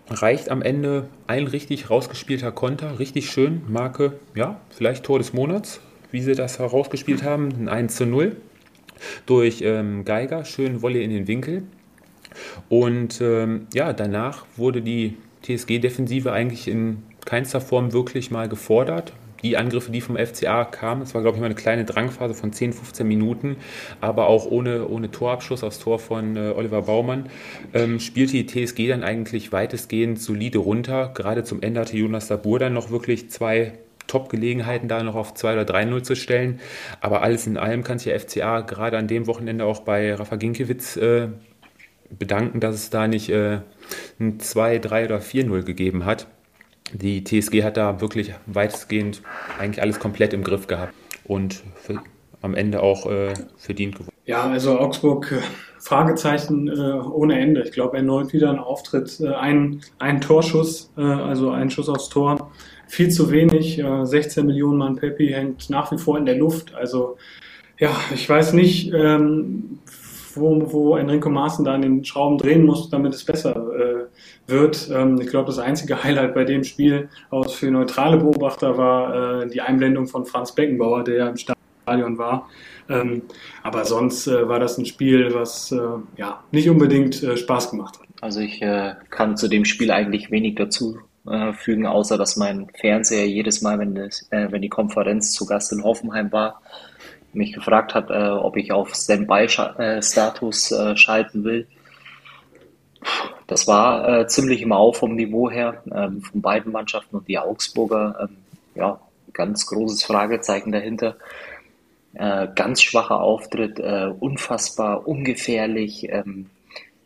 [0.08, 5.80] reicht am Ende ein richtig rausgespielter Konter, richtig schön, Marke, ja, vielleicht Tor des Monats,
[6.10, 8.36] wie sie das herausgespielt haben, ein 1 zu 0
[9.26, 11.62] durch ähm, Geiger, schön Wolle in den Winkel.
[12.68, 19.12] Und ähm, ja, danach wurde die TSG-Defensive eigentlich in keinster Form wirklich mal gefordert
[19.44, 22.52] die Angriffe, die vom FCA kamen, es war, glaube ich, mal eine kleine Drangphase von
[22.52, 23.56] 10, 15 Minuten,
[24.00, 27.28] aber auch ohne, ohne Torabschluss aufs Tor von äh, Oliver Baumann,
[27.74, 31.12] ähm, spielte die TSG dann eigentlich weitestgehend solide runter.
[31.14, 33.74] Gerade zum Ende hatte Jonas Dabur dann noch wirklich zwei
[34.06, 36.60] Top-Gelegenheiten, da noch auf 2 oder 3-0 zu stellen.
[37.00, 40.36] Aber alles in allem kann sich der FCA gerade an dem Wochenende auch bei Rafa
[40.36, 41.28] Ginkiewicz äh,
[42.10, 43.60] bedanken, dass es da nicht äh,
[44.18, 46.26] ein 2, 3 oder 4-0 gegeben hat
[46.92, 49.22] die TSG hat da wirklich weitestgehend
[49.58, 50.94] eigentlich alles komplett im Griff gehabt
[51.24, 52.00] und für,
[52.42, 54.12] am Ende auch äh, verdient gewonnen.
[54.26, 55.40] Ja, also Augsburg, äh,
[55.78, 57.62] Fragezeichen äh, ohne Ende.
[57.62, 62.08] Ich glaube, erneut wieder ein Auftritt, äh, ein, ein Torschuss, äh, also ein Schuss aufs
[62.08, 62.50] Tor.
[62.86, 66.74] Viel zu wenig, 16 Millionen Mann Peppi hängt nach wie vor in der Luft.
[66.74, 67.16] Also
[67.78, 69.78] ja, ich weiß nicht, ähm,
[70.34, 73.56] wo, wo Enrico Maaßen da an den Schrauben drehen muss, damit es besser
[74.46, 74.90] wird.
[74.92, 79.48] Ähm, ich glaube, das einzige Highlight bei dem Spiel aus für neutrale Beobachter war äh,
[79.48, 82.48] die Einblendung von Franz Beckenbauer, der ja im Stadion war.
[82.88, 83.22] Ähm,
[83.62, 85.78] aber sonst äh, war das ein Spiel, was äh,
[86.16, 88.06] ja nicht unbedingt äh, Spaß gemacht hat.
[88.20, 90.98] Also ich äh, kann zu dem Spiel eigentlich wenig dazu
[91.54, 95.82] fügen, außer dass mein Fernseher jedes Mal, wenn, das, wenn die Konferenz zu Gast in
[95.82, 96.60] Hoffenheim war,
[97.34, 101.66] mich gefragt hat, äh, ob ich auf Standby-Status äh, schalten will.
[103.46, 107.38] Das war äh, ziemlich im Auf vom Niveau her ähm, von beiden Mannschaften und die
[107.38, 108.36] Augsburger, ähm,
[108.74, 109.00] ja,
[109.32, 111.16] ganz großes Fragezeichen dahinter.
[112.14, 116.48] Äh, ganz schwacher Auftritt, äh, unfassbar ungefährlich, ähm,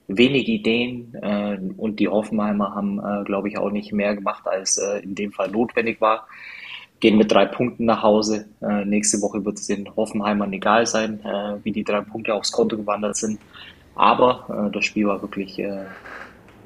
[0.09, 4.79] wenig Ideen äh, und die Hoffenheimer haben, äh, glaube ich, auch nicht mehr gemacht, als
[4.79, 6.27] äh, in dem Fall notwendig war
[7.01, 8.49] gehen mit drei Punkten nach Hause.
[8.85, 11.21] Nächste Woche wird es den Hoffenheimern egal sein,
[11.63, 13.39] wie die drei Punkte aufs Konto gewandert sind.
[13.99, 15.83] Aber äh, das Spiel war wirklich, äh,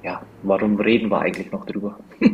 [0.05, 1.99] ja, warum reden wir eigentlich noch drüber?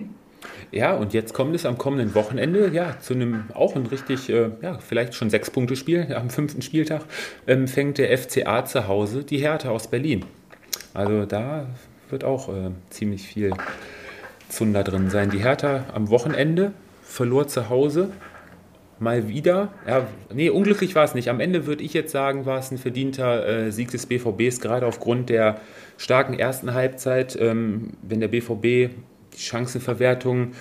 [0.70, 4.50] Ja, und jetzt kommt es am kommenden Wochenende, ja, zu einem auch ein richtig, äh,
[4.60, 6.14] ja, vielleicht schon sechs Punkte Spiel.
[6.14, 7.06] Am fünften Spieltag
[7.46, 10.26] ähm, fängt der FCA zu Hause die Hertha aus Berlin.
[10.92, 11.68] Also da
[12.10, 13.54] wird auch äh, ziemlich viel
[14.50, 15.30] Zunder drin sein.
[15.30, 18.10] Die Hertha am Wochenende verlor zu Hause
[19.00, 19.72] mal wieder.
[19.86, 21.28] Ja, nee, unglücklich war es nicht.
[21.28, 24.86] Am Ende würde ich jetzt sagen, war es ein verdienter äh, Sieg des BVBs, gerade
[24.86, 25.60] aufgrund der
[25.96, 27.36] starken ersten Halbzeit.
[27.40, 28.62] Ähm, wenn der BVB
[29.34, 30.52] die Chancenverwertung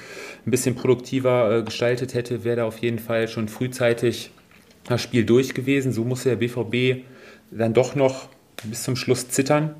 [0.46, 4.32] ein bisschen produktiver äh, gestaltet hätte, wäre da auf jeden Fall schon frühzeitig
[4.86, 5.92] das Spiel durch gewesen.
[5.92, 7.04] So musste der BVB
[7.52, 8.30] dann doch noch
[8.64, 9.76] bis zum Schluss zittern.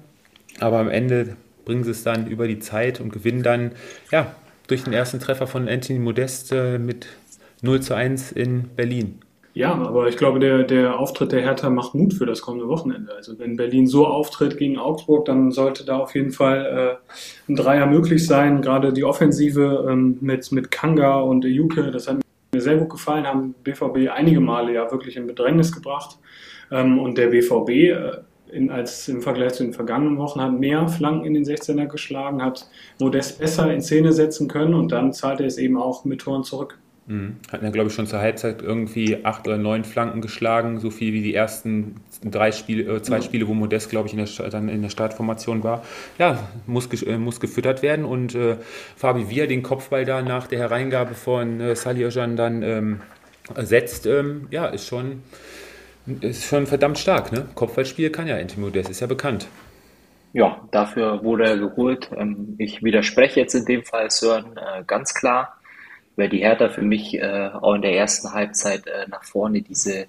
[0.60, 3.72] Aber am Ende bringen sie es dann über die Zeit und gewinnen dann
[4.12, 4.36] ja,
[4.68, 7.08] durch den ersten Treffer von Anthony Modest äh, mit
[7.62, 9.20] 0 zu 1 in Berlin.
[9.58, 13.12] Ja, aber ich glaube, der, der Auftritt der Hertha macht Mut für das kommende Wochenende.
[13.16, 17.00] Also wenn Berlin so auftritt gegen Augsburg, dann sollte da auf jeden Fall
[17.48, 18.62] äh, ein Dreier möglich sein.
[18.62, 22.18] Gerade die Offensive ähm, mit, mit Kanga und Juke, das hat
[22.54, 26.20] mir sehr gut gefallen, haben BVB einige Male ja wirklich in Bedrängnis gebracht.
[26.70, 28.12] Ähm, und der BVB äh,
[28.52, 32.44] in, als im Vergleich zu den vergangenen Wochen, hat mehr Flanken in den 16er geschlagen,
[32.44, 36.22] hat Modest besser in Szene setzen können und dann zahlt er es eben auch mit
[36.22, 36.78] Toren zurück.
[37.08, 37.38] Mhm.
[37.52, 41.14] Hatten ja, glaube ich, schon zur Halbzeit irgendwie acht oder neun Flanken geschlagen, so viel
[41.14, 43.22] wie die ersten drei Spiele, äh, zwei ja.
[43.22, 45.84] Spiele, wo Modest, glaube ich, in der, dann in der Startformation war.
[46.18, 48.58] Ja, muss, äh, muss gefüttert werden und äh,
[48.98, 53.02] Fabi Via den Kopfball da nach der Hereingabe von äh, Salih Özcan dann ähm,
[53.56, 55.24] setzt, ähm, ja, ist schon
[56.22, 57.48] ist schon verdammt stark, ne?
[57.54, 59.48] Kopfballspiel kann ja Anthony Modest, ist ja bekannt.
[60.34, 62.10] Ja, dafür wurde er geholt.
[62.16, 65.57] Ähm, ich widerspreche jetzt in dem Fall Sören äh, ganz klar,
[66.18, 70.08] weil die Hertha für mich äh, auch in der ersten Halbzeit äh, nach vorne diese,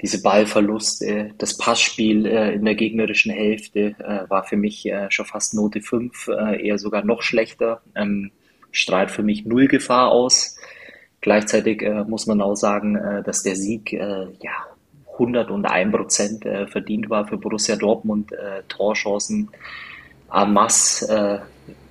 [0.00, 3.94] diese Ballverluste, das Passspiel in der gegnerischen Hälfte
[4.28, 6.26] war für mich schon fast Note 5,
[6.58, 7.82] eher sogar noch schlechter.
[7.94, 8.32] Ähm,
[8.72, 10.58] strahlt für mich null Gefahr aus.
[11.20, 14.72] Gleichzeitig muss man auch sagen, dass der Sieg ja
[15.12, 18.32] 101 Prozent äh, verdient war für Borussia Dortmund.
[18.32, 19.50] Äh, Torchancen.
[20.32, 21.38] Äh,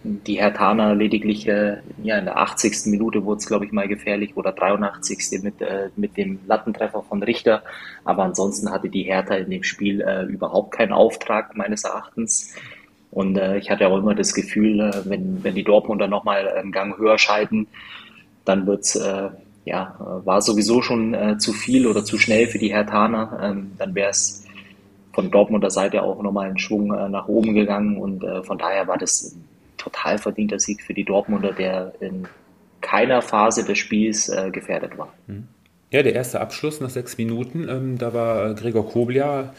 [0.03, 2.87] die Hertaner lediglich äh, ja, in der 80.
[2.87, 5.41] Minute wurde es, glaube ich, mal gefährlich oder 83.
[5.43, 7.63] mit, äh, mit dem Lattentreffer von Richter.
[8.03, 12.55] Aber ansonsten hatte die Hertha in dem Spiel äh, überhaupt keinen Auftrag, meines Erachtens.
[13.11, 16.71] Und äh, ich hatte auch immer das Gefühl, äh, wenn, wenn die Dortmunder nochmal einen
[16.71, 17.67] Gang höher schalten,
[18.43, 19.29] dann wird's äh,
[19.65, 23.39] ja, war sowieso schon äh, zu viel oder zu schnell für die Hertaner.
[23.41, 24.45] Ähm, dann wäre es
[25.13, 28.87] von Dortmunder Seite auch nochmal einen Schwung äh, nach oben gegangen und äh, von daher
[28.87, 29.50] war das ein
[29.81, 32.27] total verdienter Sieg für die Dortmunder, der in
[32.81, 35.13] keiner Phase des Spiels äh, gefährdet war.
[35.27, 35.47] Mhm.
[35.91, 39.53] Ja, der erste Abschluss nach sechs Minuten, ähm, da war Gregor Koblia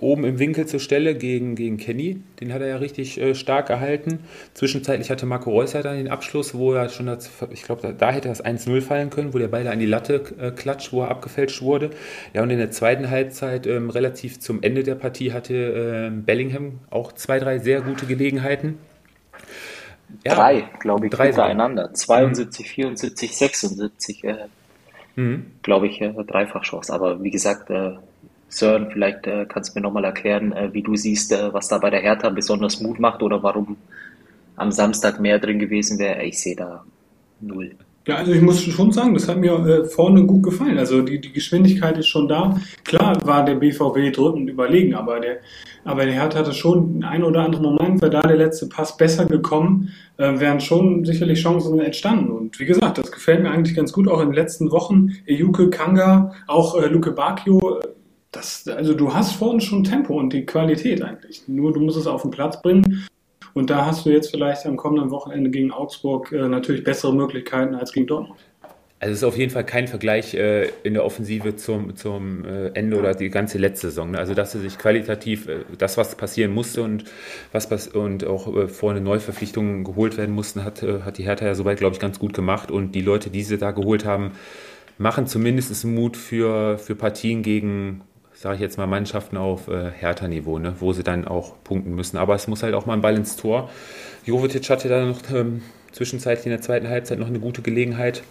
[0.00, 2.20] oben im Winkel zur Stelle gegen, gegen Kenny.
[2.40, 4.20] Den hat er ja richtig äh, stark gehalten.
[4.54, 8.10] Zwischenzeitlich hatte Marco Reus dann den Abschluss, wo er schon, das, ich glaube, da, da,
[8.10, 11.10] hätte das 1-0 fallen können, wo der Ball an die Latte äh, klatscht, wo er
[11.10, 11.90] abgefälscht wurde.
[12.34, 16.80] Ja, und in der zweiten Halbzeit, ähm, relativ zum Ende der Partie, hatte äh, Bellingham
[16.90, 18.78] auch zwei, drei sehr gute Gelegenheiten.
[20.24, 21.92] Ja, drei, glaube ich, drei hintereinander.
[21.92, 24.36] 72, 74, 76, äh,
[25.16, 25.46] mhm.
[25.62, 26.92] glaube ich, äh, Dreifachchance.
[26.92, 27.92] Aber wie gesagt, äh,
[28.48, 31.78] Sören, vielleicht äh, kannst du mir nochmal erklären, äh, wie du siehst, äh, was da
[31.78, 33.76] bei der Hertha besonders Mut macht oder warum
[34.56, 36.22] am Samstag mehr drin gewesen wäre.
[36.24, 36.84] Ich sehe da
[37.40, 37.74] null.
[38.06, 40.78] Ja, also ich muss schon sagen, das hat mir äh, vorne gut gefallen.
[40.78, 42.56] Also die, die Geschwindigkeit ist schon da.
[42.84, 45.38] Klar war der BVB drückend überlegen, aber der,
[45.84, 49.26] aber der Hertha hatte schon ein oder andere Moment, wäre da der letzte Pass besser
[49.26, 52.32] gekommen, äh, wären schon sicherlich Chancen entstanden.
[52.32, 55.12] Und wie gesagt, das gefällt mir eigentlich ganz gut, auch in den letzten Wochen.
[55.26, 57.80] Ejuke, Kanga, auch äh, Luke Bacchio,
[58.32, 61.42] das, also du hast vorhin schon Tempo und die Qualität eigentlich.
[61.46, 63.06] Nur du musst es auf den Platz bringen.
[63.54, 67.74] Und da hast du jetzt vielleicht am kommenden Wochenende gegen Augsburg äh, natürlich bessere Möglichkeiten
[67.74, 68.40] als gegen Dortmund.
[69.02, 72.68] Also es ist auf jeden Fall kein Vergleich äh, in der Offensive zum, zum äh,
[72.68, 74.12] Ende oder die ganze letzte Saison.
[74.12, 74.18] Ne?
[74.18, 77.04] Also dass sie sich qualitativ äh, das, was passieren musste und
[77.50, 81.56] was und auch äh, vorne Neuverpflichtungen geholt werden mussten, hat, äh, hat die Hertha ja
[81.56, 82.70] soweit, glaube ich, ganz gut gemacht.
[82.70, 84.34] Und die Leute, die sie da geholt haben,
[84.98, 88.02] machen zumindest Mut für, für Partien gegen
[88.42, 92.16] sage ich jetzt mal, Mannschaften auf äh, Hertha-Niveau, ne, wo sie dann auch punkten müssen.
[92.16, 93.70] Aber es muss halt auch mal ein Ball ins Tor.
[94.26, 98.24] Jovetic hatte da noch ähm, zwischenzeitlich in der zweiten Halbzeit noch eine gute Gelegenheit.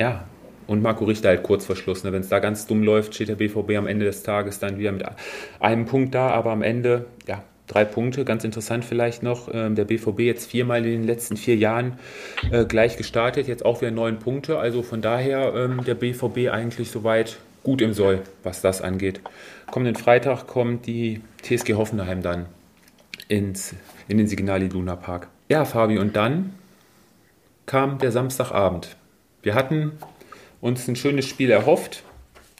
[0.00, 0.24] Ja,
[0.66, 2.02] und Marco Richter halt kurz vor Schluss.
[2.02, 2.12] Ne?
[2.12, 4.90] Wenn es da ganz dumm läuft, steht der BVB am Ende des Tages dann wieder
[4.90, 5.04] mit
[5.60, 8.24] einem Punkt da, aber am Ende, ja, drei Punkte.
[8.24, 12.00] Ganz interessant vielleicht noch, ähm, der BVB jetzt viermal in den letzten vier Jahren
[12.50, 14.58] äh, gleich gestartet, jetzt auch wieder neun Punkte.
[14.58, 19.20] Also von daher ähm, der BVB eigentlich soweit gut im Soll, was das angeht.
[19.70, 22.46] Kommenden Freitag kommt die TSG Hoffenheim dann
[23.28, 23.74] ins,
[24.08, 25.28] in den Signali Luna Park.
[25.48, 26.54] Ja, Fabi, und dann
[27.66, 28.96] kam der Samstagabend.
[29.42, 29.92] Wir hatten
[30.60, 32.02] uns ein schönes Spiel erhofft,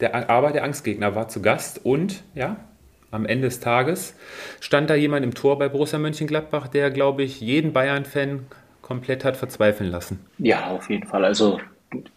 [0.01, 2.57] der, aber der Angstgegner war zu Gast und ja,
[3.11, 4.15] am Ende des Tages
[4.61, 8.47] stand da jemand im Tor bei Borussia Mönchengladbach, der, glaube ich, jeden Bayern-Fan
[8.83, 10.21] komplett hat verzweifeln lassen.
[10.39, 11.25] Ja, auf jeden Fall.
[11.25, 11.61] Also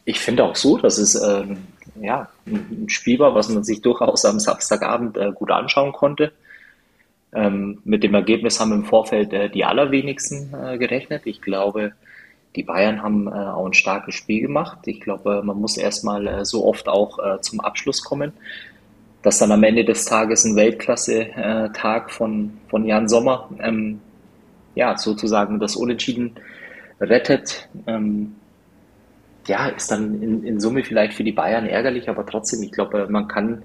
[0.06, 1.58] ich finde auch so, dass es ähm,
[2.02, 6.32] ja, ein Spiel war, was man sich durchaus am Samstagabend äh, gut anschauen konnte.
[7.34, 11.24] Ähm, mit dem Ergebnis haben im Vorfeld äh, die allerwenigsten äh, gerechnet.
[11.26, 11.94] Ich glaube,
[12.56, 14.80] die Bayern haben äh, auch ein starkes Spiel gemacht.
[14.86, 18.34] Ich glaube, man muss erstmal äh, so oft auch äh, zum Abschluss kommen,
[19.24, 24.02] dass dann am Ende des Tages ein Weltklasse-Tag von, von Jan Sommer ähm,
[24.76, 26.36] ja, sozusagen das Unentschieden
[27.00, 27.70] rettet.
[27.88, 28.36] Ähm,
[29.48, 33.08] ja, ist dann in, in Summe vielleicht für die Bayern ärgerlich, aber trotzdem, ich glaube,
[33.10, 33.64] man kann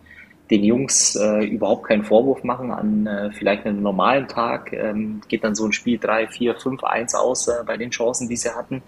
[0.50, 4.72] den Jungs äh, überhaupt keinen Vorwurf machen an äh, vielleicht einem normalen Tag.
[4.72, 8.28] Ähm, geht dann so ein Spiel 3, 4, 5, 1 aus äh, bei den Chancen,
[8.28, 8.82] die sie hatten.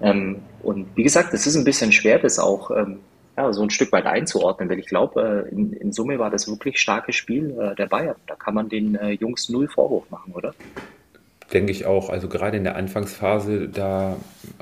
[0.00, 3.00] Ähm, und wie gesagt, es ist ein bisschen schwer, das auch ähm,
[3.36, 6.48] ja, so ein Stück weit einzuordnen, weil ich glaube, äh, in, in, Summe war das
[6.48, 8.16] wirklich starkes Spiel äh, der Bayern.
[8.26, 10.54] Da kann man den äh, Jungs null Vorwurf machen, oder?
[11.52, 12.10] Denke ich auch.
[12.10, 14.16] Also gerade in der Anfangsphase, da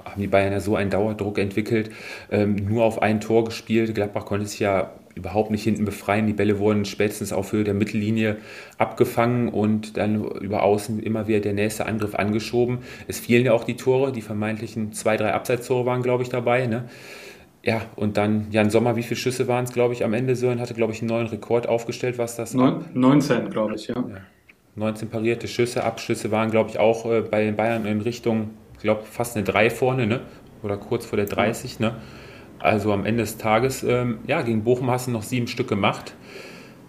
[0.05, 1.91] haben die Bayern ja so einen Dauerdruck entwickelt,
[2.31, 3.95] ähm, nur auf ein Tor gespielt.
[3.95, 6.27] Gladbach konnte sich ja überhaupt nicht hinten befreien.
[6.27, 8.39] Die Bälle wurden spätestens auf Höhe der Mittellinie
[8.79, 12.79] abgefangen und dann über außen immer wieder der nächste Angriff angeschoben.
[13.09, 16.67] Es fielen ja auch die Tore, die vermeintlichen zwei, drei Abseitstore waren, glaube ich, dabei.
[16.67, 16.85] Ne?
[17.63, 20.35] Ja, und dann Jan Sommer, wie viele Schüsse waren es, glaube ich, am Ende?
[20.37, 23.97] Sören hatte, glaube ich, einen neuen Rekord aufgestellt, was das Neun, 19, glaube ich, ja.
[23.97, 24.17] ja.
[24.77, 28.83] 19 parierte Schüsse, Abschüsse waren, glaube ich, auch äh, bei den Bayern in Richtung, ich
[28.83, 30.21] glaube, fast eine 3 vorne, ne?
[30.63, 31.81] oder kurz vor der 30.
[31.81, 31.97] Ne?
[32.59, 36.15] Also am Ende des Tages, ähm, ja, gegen Bochum hast du noch sieben Stück gemacht.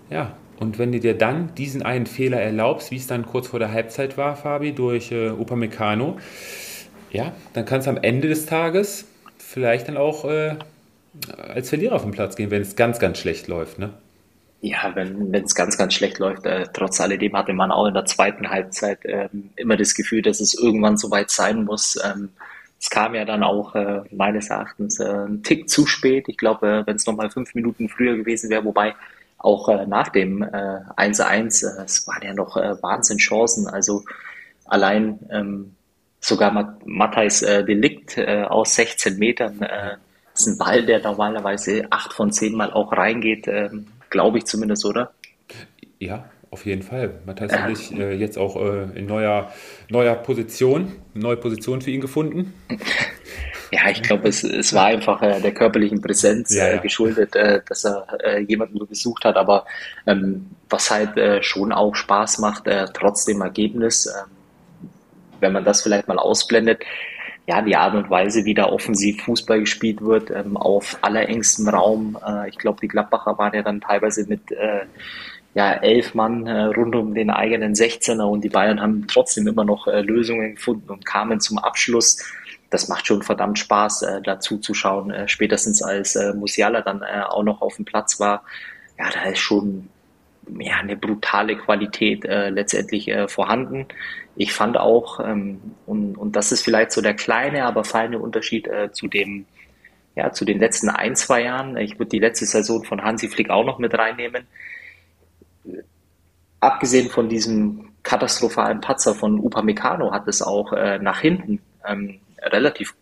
[0.09, 3.59] Ja, und wenn du dir dann diesen einen Fehler erlaubst, wie es dann kurz vor
[3.59, 6.17] der Halbzeit war, Fabi, durch äh, Upamecano,
[7.11, 9.05] ja, dann kannst du am Ende des Tages
[9.37, 10.55] vielleicht dann auch äh,
[11.37, 13.79] als Verlierer auf den Platz gehen, wenn es ganz, ganz schlecht läuft.
[13.79, 13.91] Ne?
[14.63, 18.05] Ja, wenn es ganz, ganz schlecht läuft, äh, trotz alledem hatte man auch in der
[18.05, 21.97] zweiten Halbzeit ähm, immer das Gefühl, dass es irgendwann soweit sein muss.
[22.03, 22.29] Ähm,
[22.79, 26.25] es kam ja dann auch äh, meines Erachtens äh, ein Tick zu spät.
[26.27, 28.93] Ich glaube, äh, wenn es nochmal fünf Minuten früher gewesen wäre, wobei
[29.39, 33.67] auch äh, nach dem äh, 1-1, äh, es waren ja noch äh, Wahnsinnschancen.
[33.67, 34.03] Also
[34.65, 35.75] allein ähm,
[36.19, 39.97] sogar Mat Matthijs äh, Delikt äh, aus 16 Metern äh,
[40.35, 43.47] ist ein Ball, der normalerweise acht von zehn Mal auch reingeht.
[44.11, 45.13] Glaube ich zumindest, oder?
[45.99, 47.21] Ja, auf jeden Fall.
[47.25, 47.65] Matthias ja.
[47.65, 49.51] Willig äh, jetzt auch äh, in neuer,
[49.89, 52.53] neuer Position, neue Position für ihn gefunden.
[53.73, 56.73] Ja, ich glaube, es, es war einfach äh, der körperlichen Präsenz ja, ja.
[56.73, 59.37] Äh, geschuldet, äh, dass er äh, jemanden gesucht hat.
[59.37, 59.65] Aber
[60.05, 64.11] ähm, was halt schon auch Spaß macht, trotz dem Ergebnis, äh,
[65.39, 66.83] wenn man das vielleicht mal ausblendet,
[67.47, 72.17] ja, die Art und Weise, wie da offensiv Fußball gespielt wird, ähm, auf allerengstem Raum.
[72.25, 74.85] Äh, ich glaube, die Gladbacher waren ja dann teilweise mit äh,
[75.53, 79.65] ja, elf Mann äh, rund um den eigenen 16er und die Bayern haben trotzdem immer
[79.65, 82.17] noch äh, Lösungen gefunden und kamen zum Abschluss
[82.71, 84.73] das macht schon verdammt Spaß, äh, dazu zu.
[85.11, 88.43] Äh, spätestens als äh, Musiala dann äh, auch noch auf dem Platz war,
[88.97, 89.89] ja, da ist schon
[90.57, 93.87] ja, eine brutale Qualität äh, letztendlich äh, vorhanden.
[94.35, 98.67] Ich fand auch, ähm, und, und das ist vielleicht so der kleine, aber feine Unterschied
[98.67, 99.45] äh, zu dem,
[100.15, 101.77] ja, zu den letzten ein, zwei Jahren.
[101.77, 104.47] Ich würde die letzte Saison von Hansi Flick auch noch mit reinnehmen.
[106.59, 112.95] Abgesehen von diesem katastrophalen Patzer von Upamecano hat es auch äh, nach hinten ähm, relativ,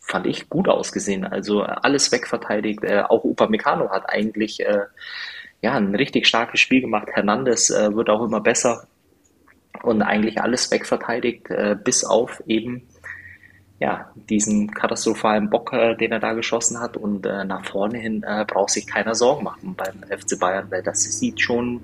[0.00, 1.24] fand ich, gut ausgesehen.
[1.24, 2.82] Also alles wegverteidigt.
[2.84, 4.86] Äh, auch Upamecano hat eigentlich äh,
[5.62, 7.08] ja, ein richtig starkes Spiel gemacht.
[7.12, 8.86] Hernandez äh, wird auch immer besser
[9.82, 12.82] und eigentlich alles wegverteidigt, äh, bis auf eben
[13.80, 16.96] ja, diesen katastrophalen Bock, äh, den er da geschossen hat.
[16.96, 20.82] Und äh, nach vorne hin äh, braucht sich keiner Sorgen machen beim FC Bayern, weil
[20.82, 21.80] das sieht schon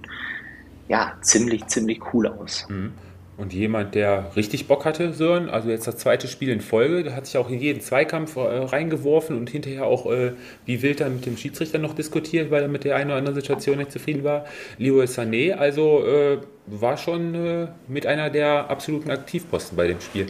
[0.88, 2.66] ja, ziemlich, ziemlich cool aus.
[2.68, 2.92] Mhm.
[3.38, 7.14] Und jemand, der richtig Bock hatte, Sören, also jetzt das zweite Spiel in Folge, der
[7.14, 10.32] hat sich auch in jeden Zweikampf äh, reingeworfen und hinterher auch äh,
[10.64, 13.34] wie wild dann mit dem Schiedsrichter noch diskutiert, weil er mit der einen oder anderen
[13.34, 14.46] Situation nicht zufrieden war.
[14.78, 20.26] Leroy Sané, also äh, war schon äh, mit einer der absoluten Aktivposten bei dem Spiel.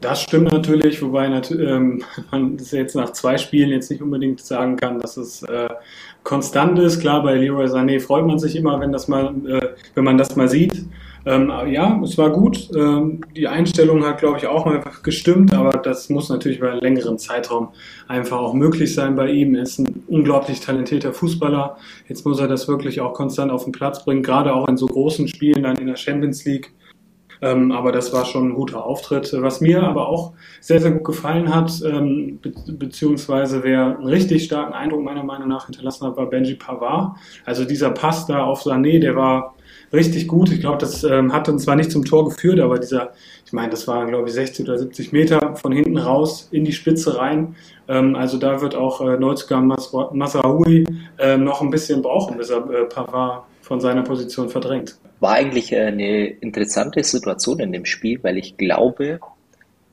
[0.00, 4.76] das stimmt natürlich, wobei ähm, man das jetzt nach zwei Spielen jetzt nicht unbedingt sagen
[4.76, 5.68] kann, dass es äh,
[6.22, 7.00] konstant ist.
[7.00, 10.34] Klar, bei Leroy Sané freut man sich immer, wenn das mal, äh, wenn man das
[10.36, 10.84] mal sieht.
[11.26, 12.70] Ähm, ja, es war gut.
[12.76, 16.80] Ähm, die Einstellung hat, glaube ich, auch mal gestimmt, aber das muss natürlich über einen
[16.80, 17.70] längeren Zeitraum
[18.06, 19.56] einfach auch möglich sein bei ihm.
[19.56, 21.78] Er ist ein unglaublich talentierter Fußballer.
[22.08, 24.86] Jetzt muss er das wirklich auch konstant auf den Platz bringen, gerade auch in so
[24.86, 26.72] großen Spielen dann in der Champions League.
[27.42, 29.34] Ähm, aber das war schon ein guter Auftritt.
[29.40, 34.44] Was mir aber auch sehr, sehr gut gefallen hat, ähm, be beziehungsweise wer einen richtig
[34.44, 37.16] starken Eindruck meiner Meinung nach hinterlassen hat, war Benji Pavard.
[37.44, 39.56] Also dieser Pass da auf Sané, der war
[39.92, 40.50] richtig gut.
[40.50, 43.12] Ich glaube, das ähm, hat uns zwar nicht zum Tor geführt, aber dieser,
[43.44, 46.72] ich meine, das waren, glaube ich, 60 oder 70 Meter von hinten raus in die
[46.72, 47.56] Spitze rein.
[47.88, 50.84] Ähm, also da wird auch äh, Neuzugang Mas Masraoui
[51.18, 54.96] äh, noch ein bisschen brauchen, bis er äh, Pavard von seiner Position verdrängt.
[55.20, 59.20] War eigentlich äh, eine interessante Situation in dem Spiel, weil ich glaube,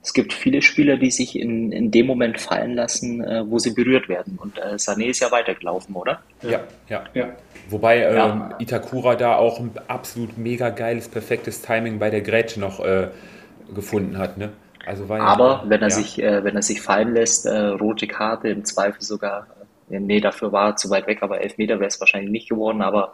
[0.04, 3.72] es gibt viele Spieler, die sich in, in dem Moment fallen lassen, äh, wo sie
[3.72, 4.38] berührt werden.
[4.38, 6.22] Und äh, Sané ist ja weitergelaufen, oder?
[6.42, 7.06] Ja, ja.
[7.14, 7.30] ja.
[7.70, 8.30] Wobei ja.
[8.30, 13.08] Ähm, Itakura da auch ein absolut mega geiles, perfektes Timing bei der Grätsche noch äh,
[13.74, 14.38] gefunden hat.
[14.38, 14.50] Ne?
[14.86, 18.06] Also war Aber ja, wenn er sich, äh, wenn er sich fallen lässt, äh, rote
[18.06, 19.48] Karte im Zweifel sogar.
[19.90, 22.50] Äh, nee, dafür war er zu weit weg, aber elf Meter wäre es wahrscheinlich nicht
[22.50, 23.14] geworden, aber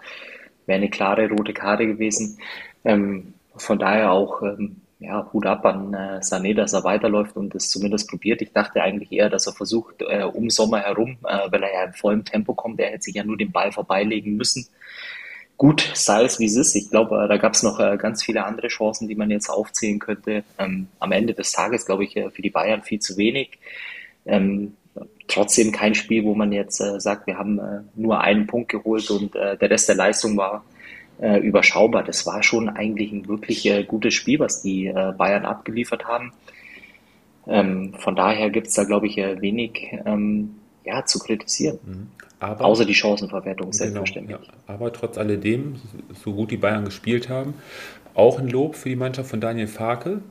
[0.66, 2.40] wäre eine klare rote Karte gewesen.
[2.84, 7.56] Ähm, von daher auch ähm, ja, Hut ab an äh, Sané, dass er weiterläuft und
[7.56, 8.42] es zumindest probiert.
[8.42, 11.84] Ich dachte eigentlich eher, dass er versucht, äh, um Sommer herum, äh, weil er ja
[11.86, 14.68] im vollen Tempo kommt, er hätte sich ja nur den Ball vorbeilegen müssen.
[15.56, 16.76] Gut, sei es wie es ist.
[16.76, 19.50] Ich glaube, äh, da gab es noch äh, ganz viele andere Chancen, die man jetzt
[19.50, 20.44] aufzählen könnte.
[20.58, 23.58] Ähm, am Ende des Tages, glaube ich, äh, für die Bayern viel zu wenig.
[24.26, 24.76] Ähm,
[25.30, 27.62] trotzdem kein Spiel, wo man jetzt äh, sagt, wir haben
[27.96, 30.66] nur einen Punkt geholt und der Rest der Leistung war
[31.22, 32.04] äh, überschaubar.
[32.04, 36.34] Das war schon eigentlich ein wirklich äh, gutes Spiel, was die äh, Bayern abgeliefert haben.
[37.48, 40.56] Ähm, von daher gibt es da, glaube ich, äh, wenig ähm,
[40.86, 41.80] ja, zu kritisieren.
[41.86, 42.08] Mhm.
[42.40, 44.38] Aber, Außer die Chancenverwertung, selbstverständlich.
[44.38, 44.74] Genau, ja.
[44.74, 45.76] Aber trotz alledem,
[46.24, 47.54] so gut die Bayern gespielt haben,
[48.14, 50.22] auch ein Lob für die Mannschaft von Daniel Farke,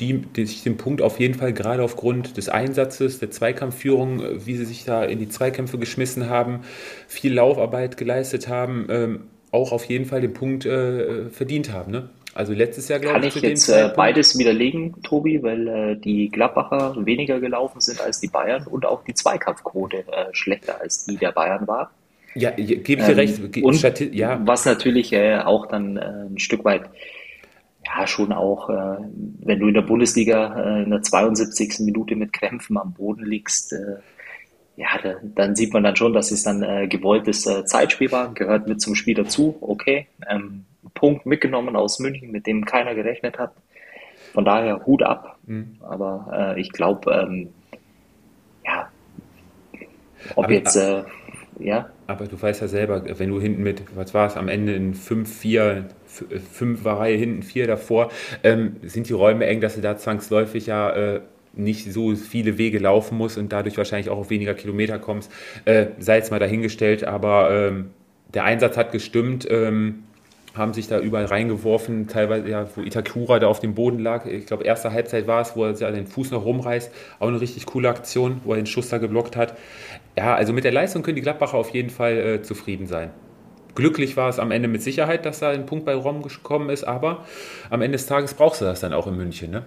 [0.00, 4.46] die, die, sich den Punkt auf jeden Fall gerade aufgrund des Einsatzes, der Zweikampfführung, äh,
[4.46, 6.60] wie sie sich da in die Zweikämpfe geschmissen haben,
[7.08, 9.20] viel Laufarbeit geleistet haben, ähm,
[9.50, 11.92] auch auf jeden Fall den Punkt äh, verdient haben.
[11.92, 12.08] Ne?
[12.36, 13.32] Also letztes Jahr, glaube ich.
[13.32, 18.20] Kann ich jetzt äh, beides widerlegen, Tobi, weil äh, die Gladbacher weniger gelaufen sind als
[18.20, 21.90] die Bayern und auch die Zweikampfquote äh, schlechter als die der Bayern war.
[22.34, 23.62] Ja, gebe ich dir ähm, recht.
[23.62, 24.38] Und Stati ja.
[24.44, 26.82] was natürlich äh, auch dann äh, ein Stück weit,
[27.86, 28.98] ja, schon auch, äh,
[29.40, 31.80] wenn du in der Bundesliga in der 72.
[31.80, 33.74] Minute mit Krämpfen am Boden liegst,
[34.76, 38.32] ja, da, dann sieht man dann schon, dass es dann äh, gewolltes äh, Zeitspiel war,
[38.34, 40.06] gehört mit zum Spiel dazu, okay.
[40.28, 40.64] Ähm,
[40.94, 43.52] Punkt mitgenommen aus München, mit dem keiner gerechnet hat.
[44.32, 45.38] Von daher Hut ab.
[45.46, 45.76] Mhm.
[45.80, 47.48] Aber äh, ich glaube, ähm,
[48.64, 48.90] ja,
[50.34, 51.02] ob Aber, jetzt äh,
[51.58, 51.90] ja.
[52.06, 54.94] Aber du weißt ja selber, wenn du hinten mit, was war es am Ende in
[54.94, 58.10] 5-4, 5 war Reihe hinten, 4 davor,
[58.42, 61.20] ähm, sind die Räume eng, dass du da zwangsläufig ja äh,
[61.56, 65.32] nicht so viele Wege laufen musst und dadurch wahrscheinlich auch auf weniger Kilometer kommst.
[65.64, 67.90] Äh, sei jetzt mal dahingestellt, aber ähm,
[68.34, 69.46] der Einsatz hat gestimmt.
[69.50, 70.02] Ähm,
[70.56, 74.26] haben sich da überall reingeworfen, teilweise ja, wo Itakura da auf dem Boden lag.
[74.26, 76.92] Ich glaube, erste Halbzeit war es, wo er den Fuß noch rumreißt.
[77.18, 79.56] Auch eine richtig coole Aktion, wo er den Schuss da geblockt hat.
[80.16, 83.10] Ja, also mit der Leistung können die Gladbacher auf jeden Fall äh, zufrieden sein.
[83.74, 86.84] Glücklich war es am Ende mit Sicherheit, dass da ein Punkt bei Rom gekommen ist,
[86.84, 87.26] aber
[87.68, 89.50] am Ende des Tages brauchst du das dann auch in München.
[89.50, 89.64] Ne?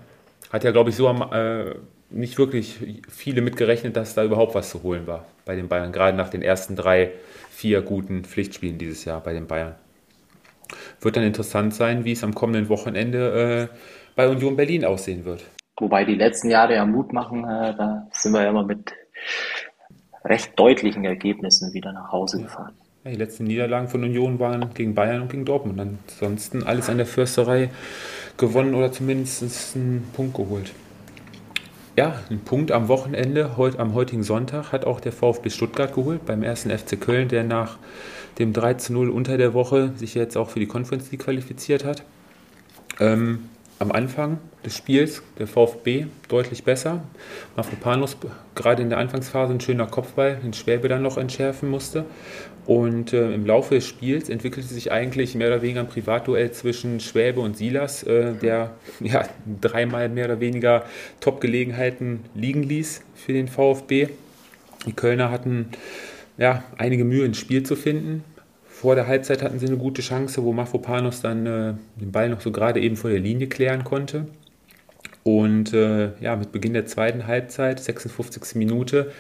[0.50, 1.76] Hat ja, glaube ich, so am, äh,
[2.10, 2.80] nicht wirklich
[3.10, 6.42] viele mitgerechnet, dass da überhaupt was zu holen war bei den Bayern, gerade nach den
[6.42, 7.12] ersten drei,
[7.52, 9.76] vier guten Pflichtspielen dieses Jahr bei den Bayern.
[11.02, 13.76] Wird dann interessant sein, wie es am kommenden Wochenende äh,
[14.16, 15.44] bei Union Berlin aussehen wird.
[15.80, 18.92] Wobei die letzten Jahre ja Mut machen, äh, da sind wir ja immer mit
[20.26, 22.74] recht deutlichen Ergebnissen wieder nach Hause gefahren.
[23.04, 25.80] Ja, die letzten Niederlagen von Union waren gegen Bayern und gegen Dortmund.
[25.80, 27.70] Ansonsten alles an der Försterei
[28.40, 30.72] gewonnen oder zumindest einen Punkt geholt.
[31.96, 36.26] Ja, einen Punkt am Wochenende, heute, am heutigen Sonntag, hat auch der VfB Stuttgart geholt
[36.26, 37.78] beim ersten FC Köln, der nach
[38.40, 41.84] dem 3 zu 0 unter der Woche sich jetzt auch für die Conference League qualifiziert
[41.84, 42.04] hat.
[43.02, 43.50] Ähm,
[43.80, 47.02] am Anfang des Spiels der VfB deutlich besser.
[47.56, 48.18] Mafropanos
[48.54, 52.06] gerade in der Anfangsphase ein schöner Kopfball, den Schwäbe dann noch entschärfen musste.
[52.66, 57.00] Und äh, im Laufe des Spiels entwickelte sich eigentlich mehr oder weniger ein Privatduell zwischen
[57.00, 59.28] Schwäbe und Silas, äh, der ja,
[59.62, 60.84] dreimal mehr oder weniger
[61.22, 64.10] Top-Gelegenheiten liegen ließ für den VfB.
[64.86, 65.70] Die Kölner hatten
[66.38, 68.24] ja, einige Mühe ins Spiel zu finden,
[68.80, 72.40] vor der Halbzeit hatten sie eine gute Chance, wo Mafropanos dann äh, den Ball noch
[72.40, 74.28] so gerade eben vor der Linie klären konnte.
[75.24, 78.56] Und äh, ja, mit Beginn der zweiten Halbzeit, 56.
[78.56, 79.12] Minute,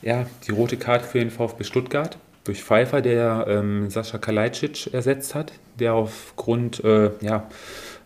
[0.00, 5.34] ja, die rote Karte für den VfB Stuttgart durch Pfeiffer, der ähm, Sascha Kalajdzic ersetzt
[5.34, 7.48] hat, der aufgrund, äh, ja,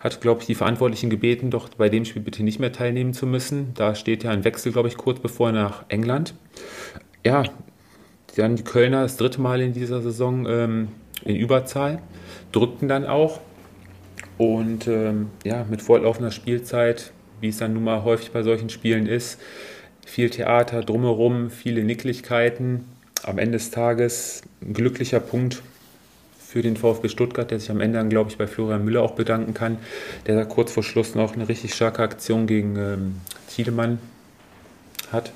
[0.01, 3.27] hat, glaube ich, die Verantwortlichen gebeten, doch bei dem Spiel bitte nicht mehr teilnehmen zu
[3.27, 3.75] müssen.
[3.75, 6.35] Da steht ja ein Wechsel, glaube ich, kurz bevor nach England.
[7.25, 7.45] Ja,
[8.43, 10.89] dann die Kölner das dritte Mal in dieser Saison ähm,
[11.25, 12.01] in Überzahl,
[12.53, 13.41] drückten dann auch.
[14.39, 19.07] Und ähm, ja, mit fortlaufender Spielzeit, wie es dann nun mal häufig bei solchen Spielen
[19.07, 19.41] ist,
[20.05, 22.85] viel Theater drumherum, viele Nicklichkeiten.
[23.23, 25.63] Am Ende des Tages ein glücklicher Punkt
[26.39, 29.13] für den VfB Stuttgart, der sich am Ende dann, glaube ich, bei Florian Müller auch
[29.13, 29.79] bedanken kann,
[30.27, 33.17] der da kurz vor Schluss noch eine richtig starke Aktion gegen ähm,
[33.49, 33.99] Tiedemann
[35.11, 35.33] hat.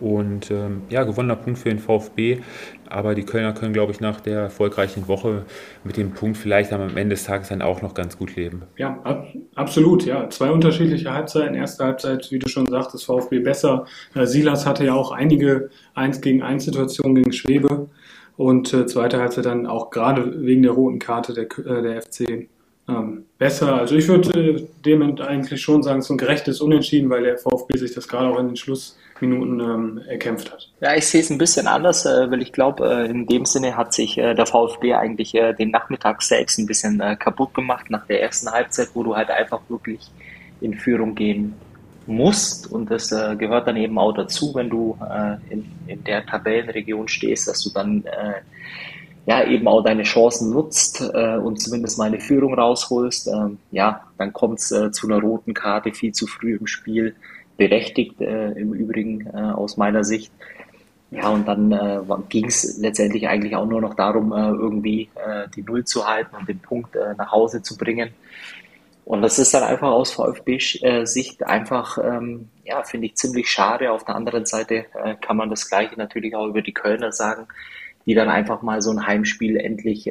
[0.00, 2.40] Und ähm, ja, gewonnener Punkt für den VfB.
[2.88, 5.44] Aber die Kölner können, glaube ich, nach der erfolgreichen Woche
[5.84, 8.62] mit dem Punkt vielleicht am Ende des Tages dann auch noch ganz gut leben.
[8.76, 10.04] Ja, ab, absolut.
[10.06, 11.54] Ja, zwei unterschiedliche Halbzeiten.
[11.54, 13.86] Erste Halbzeit, wie du schon sagtest, VfB besser.
[14.14, 17.88] Äh, Silas hatte ja auch einige 1 gegen 1 Situationen gegen Schwebe.
[18.36, 22.48] Und äh, zweite Halbzeit dann auch gerade wegen der roten Karte der, äh, der FC
[22.90, 23.74] ähm, besser.
[23.74, 27.38] Also ich würde äh, dem eigentlich schon sagen, es ist ein gerechtes Unentschieden, weil der
[27.38, 28.56] VfB sich das gerade auch in den
[29.20, 30.68] Schlussminuten ähm, erkämpft hat.
[30.80, 33.76] Ja, ich sehe es ein bisschen anders, äh, weil ich glaube, äh, in dem Sinne
[33.76, 37.90] hat sich äh, der VfB eigentlich äh, den Nachmittag selbst ein bisschen äh, kaputt gemacht
[37.90, 40.00] nach der ersten Halbzeit, wo du halt einfach wirklich
[40.60, 41.54] in Führung gehen
[42.06, 42.70] musst.
[42.70, 44.98] Und das gehört dann eben auch dazu, wenn du
[45.48, 48.04] in, in der Tabellenregion stehst, dass du dann
[49.26, 54.02] ja, eben auch deine Chancen nutzt äh, und zumindest mal eine Führung rausholst, ähm, ja,
[54.18, 57.14] dann kommt es äh, zu einer roten Karte viel zu früh im Spiel,
[57.60, 60.32] berechtigt äh, im Übrigen äh, aus meiner Sicht.
[61.10, 62.00] Ja, und dann äh,
[62.30, 66.34] ging es letztendlich eigentlich auch nur noch darum, äh, irgendwie äh, die Null zu halten
[66.36, 68.12] und den Punkt äh, nach Hause zu bringen.
[69.04, 73.92] Und das ist dann einfach aus VfB-Sicht einfach, ähm, ja, finde ich ziemlich schade.
[73.92, 74.86] Auf der anderen Seite
[75.20, 77.46] kann man das Gleiche natürlich auch über die Kölner sagen
[78.06, 80.06] die dann einfach mal so ein Heimspiel endlich,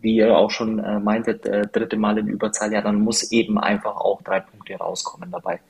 [0.00, 3.58] wie ihr auch schon äh, meintet, äh, dritte Mal in Überzahl, ja, dann muss eben
[3.58, 5.60] einfach auch drei Punkte rauskommen dabei.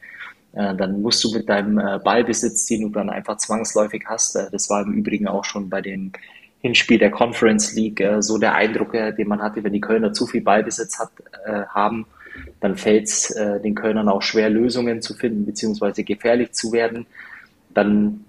[0.53, 4.51] Äh, dann musst du mit deinem äh, Ballbesitz, den du dann einfach zwangsläufig hast, äh,
[4.51, 6.13] das war im Übrigen auch schon bei den
[6.61, 10.41] Hinspiel der Conference League so der Eindruck, den man hatte, wenn die Kölner zu viel
[10.41, 11.11] Ballbesitz hat,
[11.69, 12.05] haben,
[12.59, 13.33] dann fällt es
[13.63, 17.07] den Kölnern auch schwer, Lösungen zu finden, beziehungsweise gefährlich zu werden.
[17.75, 18.25] Dann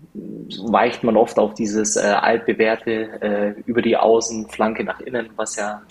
[0.64, 5.56] weicht man oft auf dieses äh, altbewährte äh, über die Außen, Flanke nach innen, was
[5.56, 5.82] ja,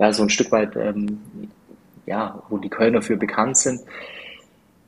[0.00, 1.20] ja so ein Stück weit, ähm,
[2.04, 3.80] ja, wo die Kölner für bekannt sind.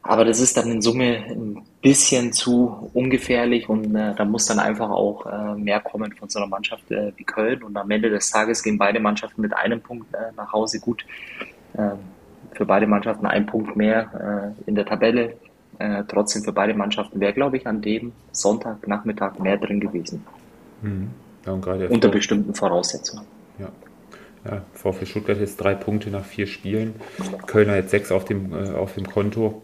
[0.02, 4.58] Aber das ist dann in Summe ein bisschen zu ungefährlich und äh, da muss dann
[4.58, 7.62] einfach auch äh, mehr kommen von so einer Mannschaft äh, wie Köln.
[7.62, 11.04] Und am Ende des Tages gehen beide Mannschaften mit einem Punkt äh, nach Hause gut.
[11.74, 11.90] Äh,
[12.52, 15.36] für beide Mannschaften ein Punkt mehr äh, in der Tabelle
[16.08, 20.26] trotzdem für beide Mannschaften wäre, glaube ich, an dem Sonntagnachmittag mehr drin gewesen.
[20.82, 21.08] Mhm.
[21.46, 21.52] Ja,
[21.88, 23.24] Unter bestimmten Voraussetzungen.
[23.58, 23.70] Ja.
[24.44, 26.96] Ja, VfL Stuttgart jetzt drei Punkte nach vier Spielen.
[27.46, 29.62] Kölner jetzt sechs auf dem, auf dem Konto.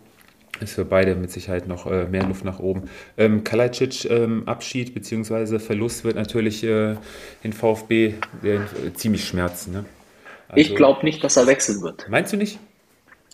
[0.61, 2.88] Ist für beide mit Sicherheit noch äh, mehr Luft nach oben.
[3.18, 5.59] Ähm, Kalajdzic ähm, Abschied bzw.
[5.59, 6.96] Verlust wird natürlich äh,
[7.44, 9.72] den VfB äh, ziemlich schmerzen.
[9.72, 9.84] Ne?
[10.48, 12.07] Also, ich glaube nicht, dass er wechseln wird.
[12.09, 12.59] Meinst du nicht?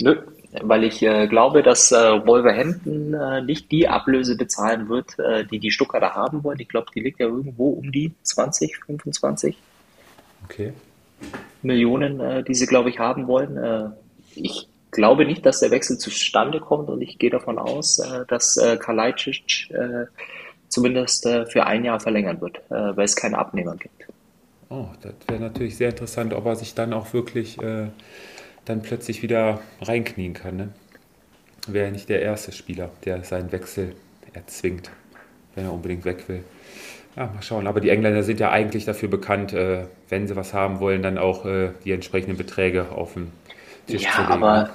[0.01, 0.17] Nö,
[0.63, 5.17] weil ich äh, glaube, dass äh, Wolverhampton äh, nicht die Ablöse bezahlen wird,
[5.51, 6.59] die die Stuttgarter haben wollen.
[6.59, 9.57] Ich glaube, die liegt ja irgendwo um die 20, 25
[10.45, 10.73] okay.
[11.63, 13.95] Millionen, die sie, glaube ich, haben wollen.
[14.35, 18.57] Ich glaube nicht, dass der Wechsel zustande kommt und ich gehe davon aus, äh, dass
[18.57, 20.07] äh, Kalajdzic äh,
[20.69, 24.07] zumindest äh, für ein Jahr verlängern wird, äh, weil es keine Abnehmer gibt.
[24.69, 27.89] Oh, das wäre natürlich sehr interessant, ob er sich dann auch wirklich äh,
[28.65, 30.57] dann plötzlich wieder reinknien kann.
[30.57, 30.69] Ne?
[31.67, 33.95] Wäre nicht der erste Spieler, der seinen Wechsel
[34.33, 34.91] erzwingt,
[35.55, 36.45] wenn er unbedingt weg will.
[37.17, 37.67] Ja, mal schauen.
[37.67, 41.45] Aber die Engländer sind ja eigentlich dafür bekannt, wenn sie was haben wollen, dann auch
[41.85, 43.31] die entsprechenden Beträge auf den
[43.87, 44.31] Tisch ja, zu legen.
[44.31, 44.71] Ja, aber ne?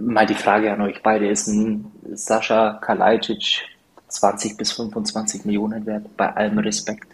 [0.00, 3.62] Mal die Frage an euch beide: Ist ein Sascha Kalajdzic
[4.08, 7.08] 20 bis 25 Millionen wert, bei allem Respekt?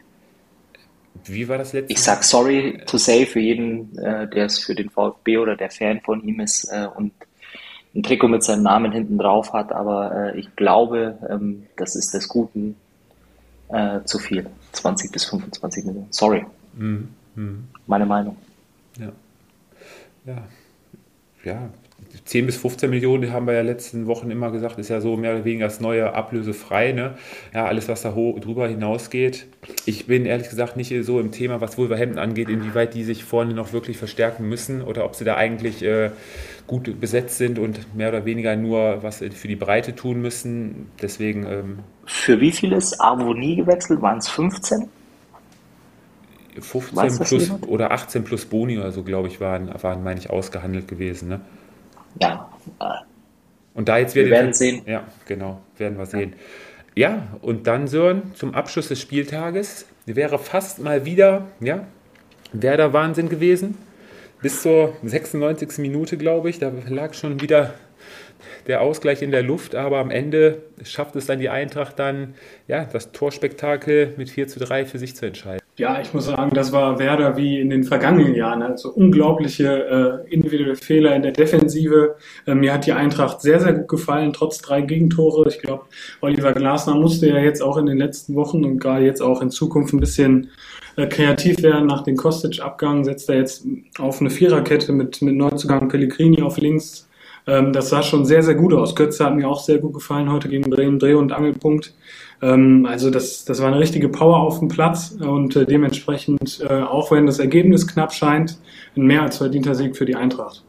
[1.24, 1.92] Wie war das letzte?
[1.92, 5.70] Ich sag sorry to say für jeden, äh, der es für den VfB oder der
[5.70, 7.12] Fan von ihm ist äh, und
[7.94, 12.14] ein Trikot mit seinem Namen hinten drauf hat, aber äh, ich glaube, ähm, das ist
[12.14, 12.76] des Guten
[13.68, 14.46] äh, zu viel.
[14.72, 16.06] 20 bis 25 Millionen.
[16.10, 16.46] Sorry.
[16.74, 17.08] Mhm.
[17.34, 17.68] Mhm.
[17.86, 18.36] Meine Meinung.
[18.98, 19.12] Ja.
[20.26, 20.48] Ja.
[21.42, 21.70] Ja,
[22.30, 25.34] 10 bis 15 Millionen, haben wir ja letzten Wochen immer gesagt, ist ja so mehr
[25.34, 26.92] oder weniger das neue ablösefrei.
[26.92, 27.14] Ne?
[27.52, 29.46] Ja, alles, was da drüber hinausgeht.
[29.84, 33.52] Ich bin ehrlich gesagt nicht so im Thema, was Wolverhampton angeht, inwieweit die sich vorne
[33.52, 36.10] noch wirklich verstärken müssen oder ob sie da eigentlich äh,
[36.68, 40.86] gut besetzt sind und mehr oder weniger nur was für die Breite tun müssen.
[41.02, 41.44] Deswegen.
[41.46, 44.02] Ähm, für wie viel ist Avonie gewechselt?
[44.02, 44.88] Waren es 15?
[46.60, 50.86] 15 plus oder 18 plus Boni oder so, glaube ich, waren, waren meine ich, ausgehandelt
[50.86, 51.28] gewesen.
[51.28, 51.40] Ne?
[52.18, 52.50] Ja.
[53.74, 54.82] Und da jetzt wir werden sehen.
[54.86, 56.34] Ja, genau, werden wir sehen.
[56.94, 61.86] Ja, und dann Sören, zum Abschluss des Spieltages wäre fast mal wieder, ja,
[62.52, 63.78] Werder Wahnsinn gewesen.
[64.42, 65.78] Bis zur 96.
[65.78, 67.74] Minute, glaube ich, da lag schon wieder
[68.66, 72.34] der Ausgleich in der Luft, aber am Ende schafft es dann die Eintracht dann,
[72.68, 75.60] ja, das Torspektakel mit 4 zu 3 für sich zu entscheiden.
[75.80, 78.60] Ja, ich muss sagen, das war Werder wie in den vergangenen Jahren.
[78.60, 82.16] Also unglaubliche äh, individuelle Fehler in der Defensive.
[82.46, 85.48] Äh, mir hat die Eintracht sehr, sehr gut gefallen, trotz drei Gegentore.
[85.48, 85.84] Ich glaube,
[86.20, 89.50] Oliver Glasner musste ja jetzt auch in den letzten Wochen und gerade jetzt auch in
[89.50, 90.50] Zukunft ein bisschen
[90.96, 91.86] äh, kreativ werden.
[91.86, 93.64] Nach dem Kostic-Abgang setzt er jetzt
[93.98, 97.08] auf eine Viererkette mit, mit Neuzugang Pellegrini auf links,
[97.46, 98.94] ähm, das sah schon sehr, sehr gut aus.
[98.94, 101.94] Götze hat mir auch sehr gut gefallen heute gegen Bremen, Dreh- und Angelpunkt.
[102.42, 106.82] Ähm, also das, das war eine richtige Power auf dem Platz und äh, dementsprechend, äh,
[106.82, 108.58] auch wenn das Ergebnis knapp scheint,
[108.96, 110.64] ein mehr als verdienter Sieg für die Eintracht.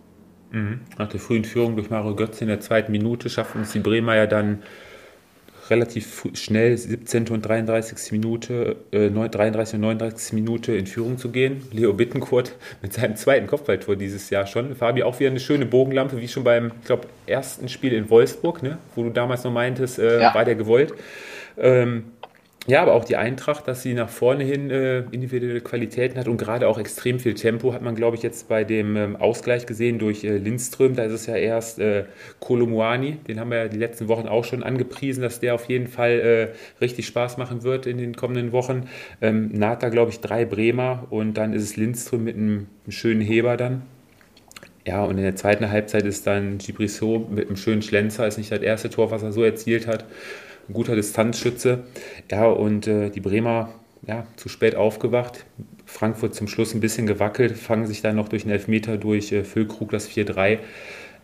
[0.51, 0.81] Mhm.
[0.97, 4.15] Nach der frühen Führung durch Mario Götze in der zweiten Minute schaffen es die Bremer
[4.15, 4.63] ja dann
[5.71, 7.29] relativ schnell 17.
[7.29, 8.11] und 33.
[8.11, 9.75] Minute, äh, 33.
[9.75, 10.33] und 39.
[10.33, 11.63] Minute in Führung zu gehen.
[11.71, 14.75] Leo Bittencourt mit seinem zweiten Kopfballtor dieses Jahr schon.
[14.75, 18.61] Fabi auch wieder eine schöne Bogenlampe, wie schon beim, ich glaube, ersten Spiel in Wolfsburg,
[18.61, 18.77] ne?
[18.95, 20.35] wo du damals noch meintest, äh, ja.
[20.35, 20.93] war der gewollt.
[21.57, 22.03] Ähm,
[22.67, 26.37] ja, aber auch die Eintracht, dass sie nach vorne hin äh, individuelle Qualitäten hat und
[26.37, 29.97] gerade auch extrem viel Tempo hat man, glaube ich, jetzt bei dem ähm, Ausgleich gesehen
[29.97, 30.95] durch äh, Lindström.
[30.95, 32.05] Da ist es ja erst äh,
[32.39, 35.87] Kolomuani, den haben wir ja die letzten Wochen auch schon angepriesen, dass der auf jeden
[35.87, 36.47] Fall äh,
[36.79, 38.87] richtig Spaß machen wird in den kommenden Wochen.
[39.21, 43.21] Ähm, Nata, glaube ich, drei Bremer und dann ist es Lindström mit einem, einem schönen
[43.21, 43.81] Heber dann.
[44.85, 48.51] Ja, und in der zweiten Halbzeit ist dann Gibrisso mit einem schönen Schlenzer, ist nicht
[48.51, 50.05] das erste Tor, was er so erzielt hat
[50.71, 51.83] ein guter Distanzschütze.
[52.31, 53.69] Ja, und äh, die Bremer
[54.07, 55.45] ja, zu spät aufgewacht.
[55.85, 59.43] Frankfurt zum Schluss ein bisschen gewackelt, fangen sich dann noch durch einen Elfmeter durch äh,
[59.43, 60.59] Füllkrug das 4-3.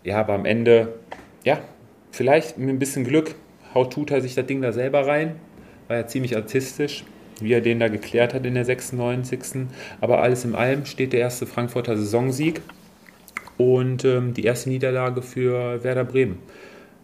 [0.03, 0.93] Ja, aber am Ende,
[1.43, 1.59] ja,
[2.11, 3.35] vielleicht mit ein bisschen Glück
[3.73, 5.35] haut Tuta sich das Ding da selber rein.
[5.87, 7.05] War ja ziemlich artistisch,
[7.39, 9.67] wie er den da geklärt hat in der 96.
[10.01, 12.61] Aber alles in allem steht der erste Frankfurter Saisonsieg
[13.57, 16.39] und ähm, die erste Niederlage für Werder Bremen,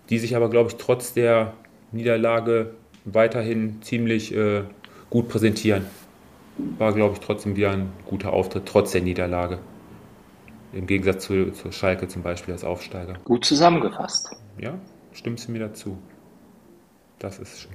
[0.10, 1.54] die sich aber, glaube ich, trotz der
[1.94, 2.72] Niederlage
[3.06, 4.64] weiterhin ziemlich äh,
[5.10, 5.86] gut präsentieren.
[6.78, 9.60] War, glaube ich, trotzdem wieder ein guter Auftritt, trotz der Niederlage.
[10.72, 13.16] Im Gegensatz zu, zu Schalke zum Beispiel als Aufsteiger.
[13.24, 14.30] Gut zusammengefasst.
[14.60, 14.74] Ja,
[15.14, 15.98] stimmst du mir dazu.
[17.20, 17.72] Das ist schön.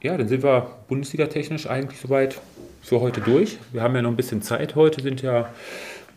[0.00, 2.40] Ja, dann sind wir Bundesliga-technisch eigentlich soweit
[2.82, 3.58] für heute durch.
[3.72, 5.50] Wir haben ja noch ein bisschen Zeit heute, sind ja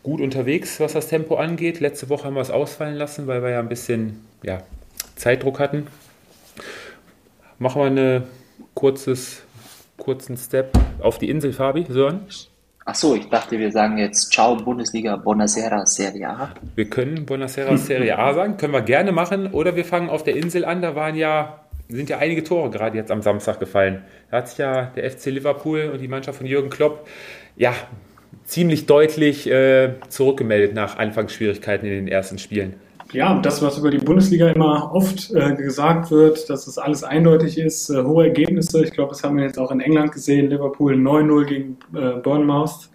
[0.03, 1.79] gut unterwegs, was das Tempo angeht.
[1.79, 4.61] Letzte Woche haben wir es ausfallen lassen, weil wir ja ein bisschen ja,
[5.15, 5.87] Zeitdruck hatten
[7.61, 8.23] machen wir ein
[8.73, 9.43] kurzes
[9.97, 12.21] kurzen Step auf die Insel, Fabi, Sören?
[12.85, 16.53] Ach so, ich dachte, wir sagen jetzt Ciao Bundesliga, Buonasera Serie A.
[16.75, 19.53] Wir können Buonasera Serie A sagen, können wir gerne machen.
[19.53, 20.81] Oder wir fangen auf der Insel an.
[20.81, 24.01] Da waren ja, sind ja einige Tore gerade jetzt am Samstag gefallen.
[24.31, 27.07] Da hat sich ja der FC Liverpool und die Mannschaft von Jürgen Klopp
[27.55, 27.75] ja
[28.45, 32.73] ziemlich deutlich äh, zurückgemeldet nach Anfangsschwierigkeiten in den ersten Spielen.
[33.13, 37.57] Ja, das, was über die Bundesliga immer oft äh, gesagt wird, dass es alles eindeutig
[37.57, 38.83] ist, äh, hohe Ergebnisse.
[38.83, 40.49] Ich glaube, das haben wir jetzt auch in England gesehen.
[40.49, 42.89] Liverpool 9-0 gegen äh, Bournemouth.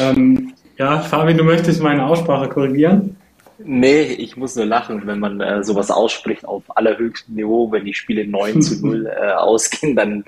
[0.00, 3.16] Ähm, ja, Fabian, du möchtest meine Aussprache korrigieren?
[3.58, 7.94] Nee, ich muss nur lachen, wenn man äh, sowas ausspricht auf allerhöchstem Niveau, wenn die
[7.94, 10.24] Spiele 9 zu 0 äh, ausgehen, dann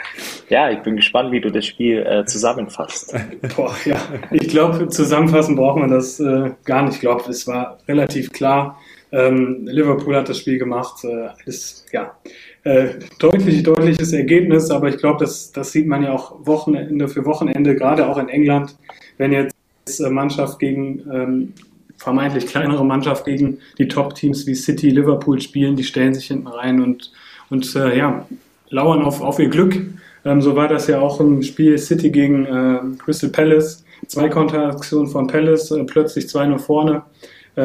[0.49, 3.15] ja, ich bin gespannt, wie du das Spiel äh, zusammenfasst.
[3.57, 4.01] Boah, ja,
[4.31, 6.95] ich glaube, zusammenfassen braucht man das äh, gar nicht.
[6.95, 8.79] Ich glaube, es war relativ klar.
[9.11, 11.05] Ähm, Liverpool hat das Spiel gemacht.
[11.05, 12.17] Äh, ist ja
[12.65, 12.89] äh,
[13.19, 17.75] deutlich, deutliches Ergebnis, aber ich glaube, das, das sieht man ja auch Wochenende für Wochenende,
[17.75, 18.77] gerade auch in England,
[19.17, 19.55] wenn jetzt
[20.01, 21.53] äh, Mannschaft gegen ähm,
[21.97, 26.83] vermeintlich kleinere Mannschaft gegen die Top-Teams wie City, Liverpool spielen, die stellen sich hinten rein
[26.83, 27.13] und,
[27.51, 28.27] und äh, ja,
[28.71, 29.81] lauern auf, auf ihr Glück.
[30.25, 33.85] Ähm, so war das ja auch im Spiel City gegen äh, Crystal Palace.
[34.07, 37.03] Zwei Konteraktionen von Palace, äh, plötzlich zwei nur vorne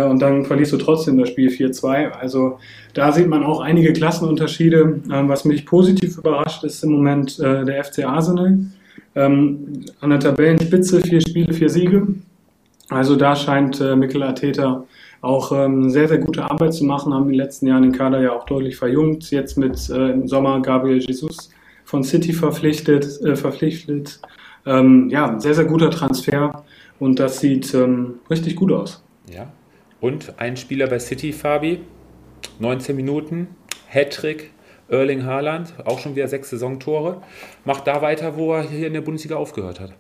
[0.02, 2.12] und dann verlierst du trotzdem das Spiel 4-2.
[2.12, 2.58] Also
[2.94, 5.02] da sieht man auch einige Klassenunterschiede.
[5.12, 8.60] Ähm, was mich positiv überrascht, ist im Moment äh, der FC Arsenal.
[9.16, 12.08] Ähm, an der Tabellenspitze vier Spiele, vier Siege.
[12.90, 14.84] Also da scheint äh, Mikel Arteta
[15.22, 18.34] auch ähm, sehr, sehr gute Arbeit zu machen, haben die letzten Jahre den Kader ja
[18.34, 19.32] auch deutlich verjüngt.
[19.32, 21.50] Jetzt mit äh, im Sommer Gabriel Jesus
[21.86, 23.22] von City verpflichtet.
[23.24, 24.20] Äh, verpflichtet.
[24.66, 26.64] Ja, sehr, sehr guter Transfer
[26.98, 27.76] und das sieht
[28.30, 29.04] richtig gut aus.
[29.30, 29.52] Ja.
[30.04, 31.80] Und ein Spieler bei City, Fabi,
[32.60, 33.48] 19 Minuten,
[33.88, 34.52] Hattrick,
[34.90, 37.22] Erling Haaland, auch schon wieder sechs Saisontore.
[37.64, 39.94] Macht da weiter, wo er hier in der Bundesliga aufgehört hat.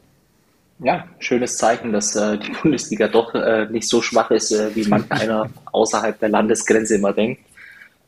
[0.79, 4.85] Ja, schönes Zeichen, dass äh, die Bundesliga doch äh, nicht so schwach ist, äh, wie
[4.89, 7.41] manch einer außerhalb der Landesgrenze immer denkt.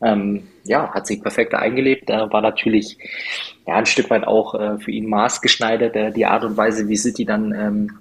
[0.02, 2.98] Ähm, ja, hat sich perfekt eingelebt, äh, war natürlich
[3.66, 6.98] ja, ein Stück weit auch äh, für ihn maßgeschneidert, äh, die Art und Weise, wie
[6.98, 8.00] City dann ähm,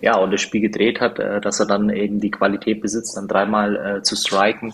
[0.00, 3.28] ja, und das Spiel gedreht hat, äh, dass er dann eben die Qualität besitzt, dann
[3.28, 4.72] dreimal äh, zu striken,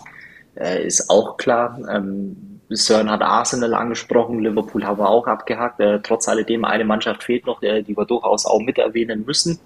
[0.55, 1.79] äh, ist auch klar.
[1.89, 5.79] Ähm, Sören hat Arsenal angesprochen, Liverpool haben wir auch abgehakt.
[5.79, 9.59] Äh, trotz alledem, eine Mannschaft fehlt noch, äh, die wir durchaus auch mit erwähnen müssen,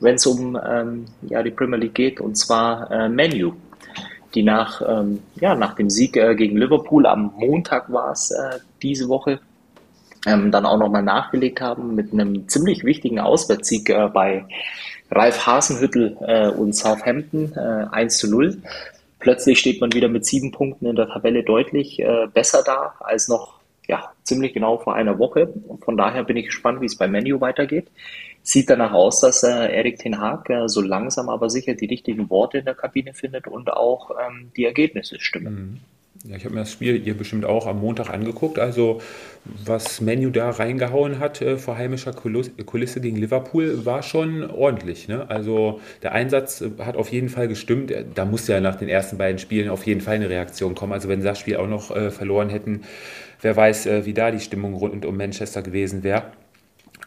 [0.00, 3.52] wenn es um ähm, ja, die Premier League geht, und zwar äh, Menu,
[4.34, 8.58] die nach, ähm, ja, nach dem Sieg äh, gegen Liverpool am Montag war es äh,
[8.82, 9.38] diese Woche,
[10.26, 14.46] ähm, dann auch nochmal nachgelegt haben mit einem ziemlich wichtigen Auswärtssieg äh, bei
[15.14, 18.58] Ralf Hasenhüttel äh, und Southampton äh, 1 zu 0.
[19.18, 23.28] Plötzlich steht man wieder mit sieben Punkten in der Tabelle deutlich äh, besser da als
[23.28, 25.52] noch ja, ziemlich genau vor einer Woche.
[25.84, 27.88] Von daher bin ich gespannt, wie es bei Menu weitergeht.
[28.42, 32.30] Sieht danach aus, dass äh, Erik Ten Haag äh, so langsam aber sicher die richtigen
[32.30, 35.54] Worte in der Kabine findet und auch ähm, die Ergebnisse stimmen.
[35.54, 35.80] Mhm.
[36.24, 38.60] Ja, ich habe mir das Spiel ihr bestimmt auch am Montag angeguckt.
[38.60, 39.00] Also
[39.44, 45.08] was Menu da reingehauen hat äh, vor heimischer Kulisse gegen Liverpool war schon ordentlich.
[45.08, 45.28] Ne?
[45.28, 47.90] Also der Einsatz äh, hat auf jeden Fall gestimmt.
[47.90, 50.92] Äh, da musste ja nach den ersten beiden Spielen auf jeden Fall eine Reaktion kommen.
[50.92, 52.82] Also wenn sie das Spiel auch noch äh, verloren hätten,
[53.40, 56.22] wer weiß, äh, wie da die Stimmung rund um Manchester gewesen wäre.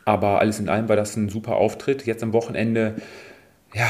[0.03, 2.05] Aber alles in allem war das ein super Auftritt.
[2.05, 2.95] Jetzt am Wochenende
[3.73, 3.87] ja,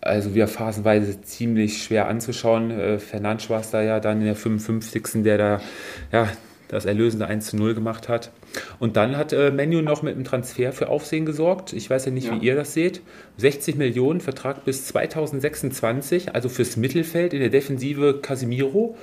[0.00, 2.70] also wir phasenweise ziemlich schwer anzuschauen.
[2.70, 5.22] Äh, Fernandes war es da ja dann in der 55.
[5.22, 5.60] der da
[6.12, 6.28] ja,
[6.68, 8.30] das erlösende 1 zu 0 gemacht hat.
[8.78, 11.72] Und dann hat äh, Menu noch mit einem Transfer für Aufsehen gesorgt.
[11.72, 12.40] Ich weiß ja nicht, ja.
[12.40, 13.02] wie ihr das seht.
[13.38, 18.96] 60 Millionen, Vertrag bis 2026, also fürs Mittelfeld in der Defensive Casimiro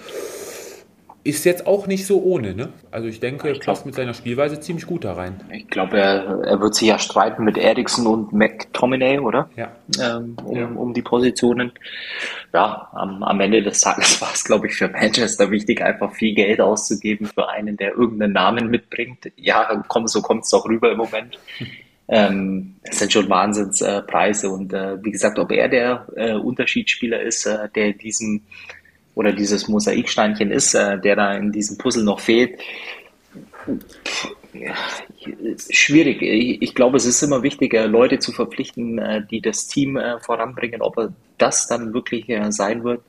[1.27, 2.69] ist jetzt auch nicht so ohne, ne?
[2.89, 5.41] Also ich denke, er passt mit seiner Spielweise ziemlich gut da rein.
[5.51, 9.49] Ich glaube, er, er wird sich ja streiten mit Ericsson und McTominay, oder?
[9.57, 9.71] Ja.
[9.99, 10.67] Ähm, um, ja.
[10.67, 11.73] um die Positionen.
[12.53, 16.33] Ja, am, am Ende des Tages war es, glaube ich, für Manchester wichtig, einfach viel
[16.33, 19.31] Geld auszugeben für einen, der irgendeinen Namen mitbringt.
[19.35, 21.37] Ja, komm, so kommt es doch rüber im Moment.
[22.09, 27.19] Ähm, das sind schon Wahnsinnspreise äh, und äh, wie gesagt, ob er der äh, Unterschiedsspieler
[27.19, 28.43] ist, äh, der diesem
[29.17, 32.59] oder dieses Mosaiksteinchen ist, äh, der da in diesem Puzzle noch fehlt.
[35.71, 36.21] Schwierig.
[36.21, 40.83] Ich glaube, es ist immer wichtiger, Leute zu verpflichten, äh, die das Team äh, voranbringen.
[40.83, 43.01] Ob das dann wirklich äh, sein wird,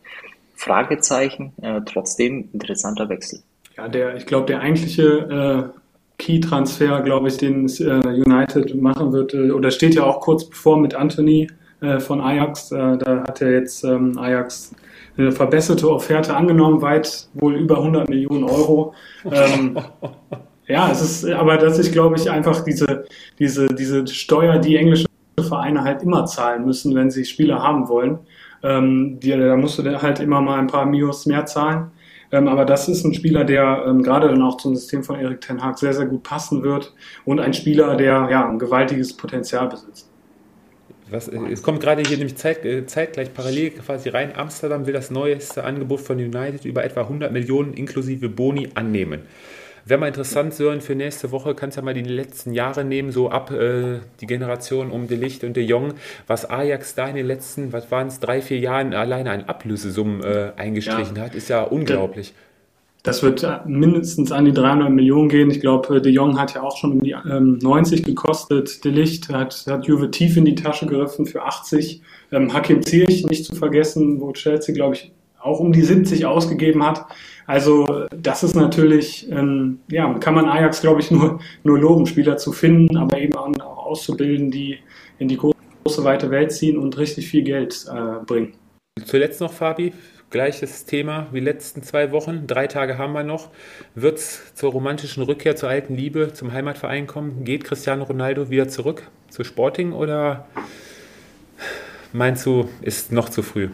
[0.56, 1.52] Fragezeichen.
[1.86, 3.40] Trotzdem interessanter Wechsel.
[3.76, 5.72] Ja, der, ich glaube, der eigentliche
[6.18, 11.48] Key-Transfer, glaube ich, den United machen wird, oder steht ja auch kurz bevor mit Anthony
[12.00, 12.70] von Ajax.
[12.70, 14.72] da hat er jetzt ähm, Ajax
[15.18, 18.94] eine verbesserte Offerte angenommen, weit wohl über 100 Millionen Euro.
[19.24, 19.78] Ähm,
[20.68, 23.06] Ja, es ist, aber das ist, glaube ich, einfach diese,
[23.38, 25.06] diese, diese Steuer, die englische
[25.40, 28.18] Vereine halt immer zahlen müssen, wenn sie Spieler haben wollen.
[28.62, 31.90] Ähm, die, da musst du halt immer mal ein paar Mios mehr zahlen.
[32.30, 35.40] Ähm, aber das ist ein Spieler, der ähm, gerade dann auch zum System von Erik
[35.40, 36.92] Ten Hag sehr, sehr gut passen wird
[37.24, 40.07] und ein Spieler, der ja ein gewaltiges Potenzial besitzt.
[41.10, 44.32] Was, äh, es kommt gerade hier nämlich zeit, äh, zeitgleich parallel quasi rein.
[44.36, 49.22] Amsterdam will das neueste Angebot von United über etwa 100 Millionen inklusive Boni annehmen.
[49.88, 53.10] Wäre mal interessant, Sören, für nächste Woche kannst du ja mal die letzten Jahre nehmen,
[53.10, 55.94] so ab äh, die Generation um De Licht und De Jong,
[56.26, 60.22] was Ajax da in den letzten, was waren es, drei, vier Jahren alleine an Ablösesummen
[60.22, 61.22] äh, eingestrichen ja.
[61.22, 62.34] hat, ist ja unglaublich.
[63.08, 65.50] Das wird äh, mindestens an die 300 Millionen gehen.
[65.50, 68.84] Ich glaube, äh, De Jong hat ja auch schon um die ähm, 90 gekostet.
[68.84, 72.02] De Licht hat, hat Juve tief in die Tasche gegriffen für 80.
[72.32, 76.84] Ähm, Hakim Ziyech nicht zu vergessen, wo Chelsea, glaube ich, auch um die 70 ausgegeben
[76.84, 77.06] hat.
[77.46, 82.36] Also das ist natürlich, ähm, ja, kann man Ajax, glaube ich, nur, nur loben, Spieler
[82.36, 84.80] zu finden, aber eben auch auszubilden, die
[85.18, 88.52] in die große, weite Welt ziehen und richtig viel Geld äh, bringen.
[89.06, 89.94] Zuletzt noch, Fabi,
[90.30, 92.46] gleiches Thema wie letzten zwei Wochen.
[92.46, 93.48] Drei Tage haben wir noch.
[93.94, 97.44] Wird es zur romantischen Rückkehr zur alten Liebe, zum Heimatverein kommen?
[97.44, 100.46] Geht Cristiano Ronaldo wieder zurück zu Sporting oder
[102.12, 103.68] meinst du, ist noch zu früh?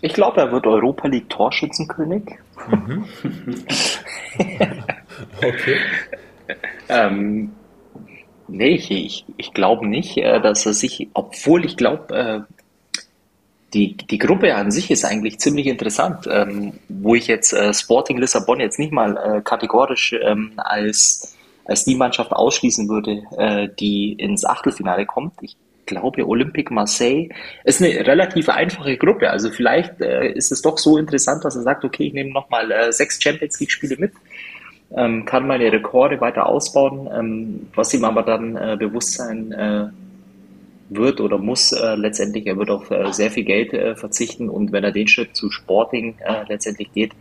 [0.00, 2.24] Ich glaube, er wird Europa League Torschützenkönig.
[2.68, 3.04] Mhm.
[5.38, 5.76] okay.
[6.88, 7.52] ähm,
[8.48, 12.61] nee, ich, ich, ich glaube nicht, äh, dass er sich, obwohl ich glaube, äh,
[13.74, 18.18] die, die Gruppe an sich ist eigentlich ziemlich interessant, ähm, wo ich jetzt äh, Sporting
[18.18, 24.12] Lissabon jetzt nicht mal äh, kategorisch ähm, als, als die Mannschaft ausschließen würde, äh, die
[24.12, 25.34] ins Achtelfinale kommt.
[25.40, 25.56] Ich
[25.86, 27.30] glaube, Olympique Marseille
[27.64, 29.30] ist eine relativ einfache Gruppe.
[29.30, 32.70] Also vielleicht äh, ist es doch so interessant, dass er sagt, okay, ich nehme nochmal
[32.70, 34.12] äh, sechs Champions League-Spiele mit,
[34.94, 39.88] ähm, kann meine Rekorde weiter ausbauen, ähm, was ihm aber dann äh, bewusst sein äh,
[40.96, 44.84] wird oder muss äh, letztendlich, er wird auf äh, sehr viel Geld verzichten und wenn
[44.84, 46.16] er den Schritt zu Sporting
[46.48, 47.12] letztendlich geht,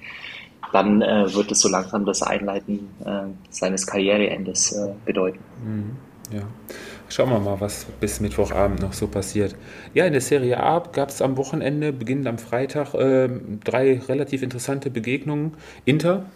[0.74, 2.88] dann wird es so langsam das Einleiten
[3.49, 5.39] seines Karriereendes bedeuten.
[5.65, 5.97] Mhm.
[6.34, 6.43] Ja.
[7.09, 9.55] Schauen wir mal, was bis Mittwochabend noch so passiert.
[9.93, 13.28] Ja, in der Serie A gab es am Wochenende, beginnend am Freitag, äh,
[13.65, 15.55] drei relativ interessante Begegnungen.
[15.84, 16.28] Inter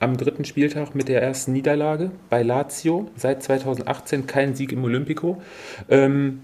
[0.00, 3.08] am dritten Spieltag mit der ersten Niederlage bei Lazio.
[3.14, 5.40] Seit 2018 kein Sieg im Olympico.
[5.88, 6.40] Ähm,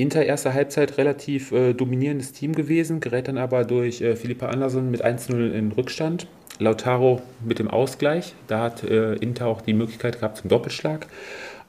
[0.00, 4.92] Inter erste Halbzeit relativ äh, dominierendes Team gewesen, gerät dann aber durch äh, Philippa Anderson
[4.92, 6.28] mit 1-0 in Rückstand.
[6.60, 8.32] Lautaro mit dem Ausgleich.
[8.46, 11.08] Da hat äh, Inter auch die Möglichkeit gehabt zum Doppelschlag.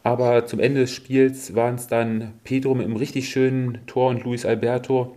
[0.03, 4.23] Aber zum Ende des Spiels waren es dann Pedro mit einem richtig schönen Tor und
[4.23, 5.15] Luis Alberto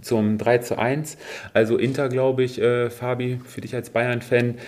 [0.00, 1.18] zum 3 zu 1.
[1.54, 4.58] Also Inter, glaube ich, äh, Fabi, für dich als Bayern-Fan.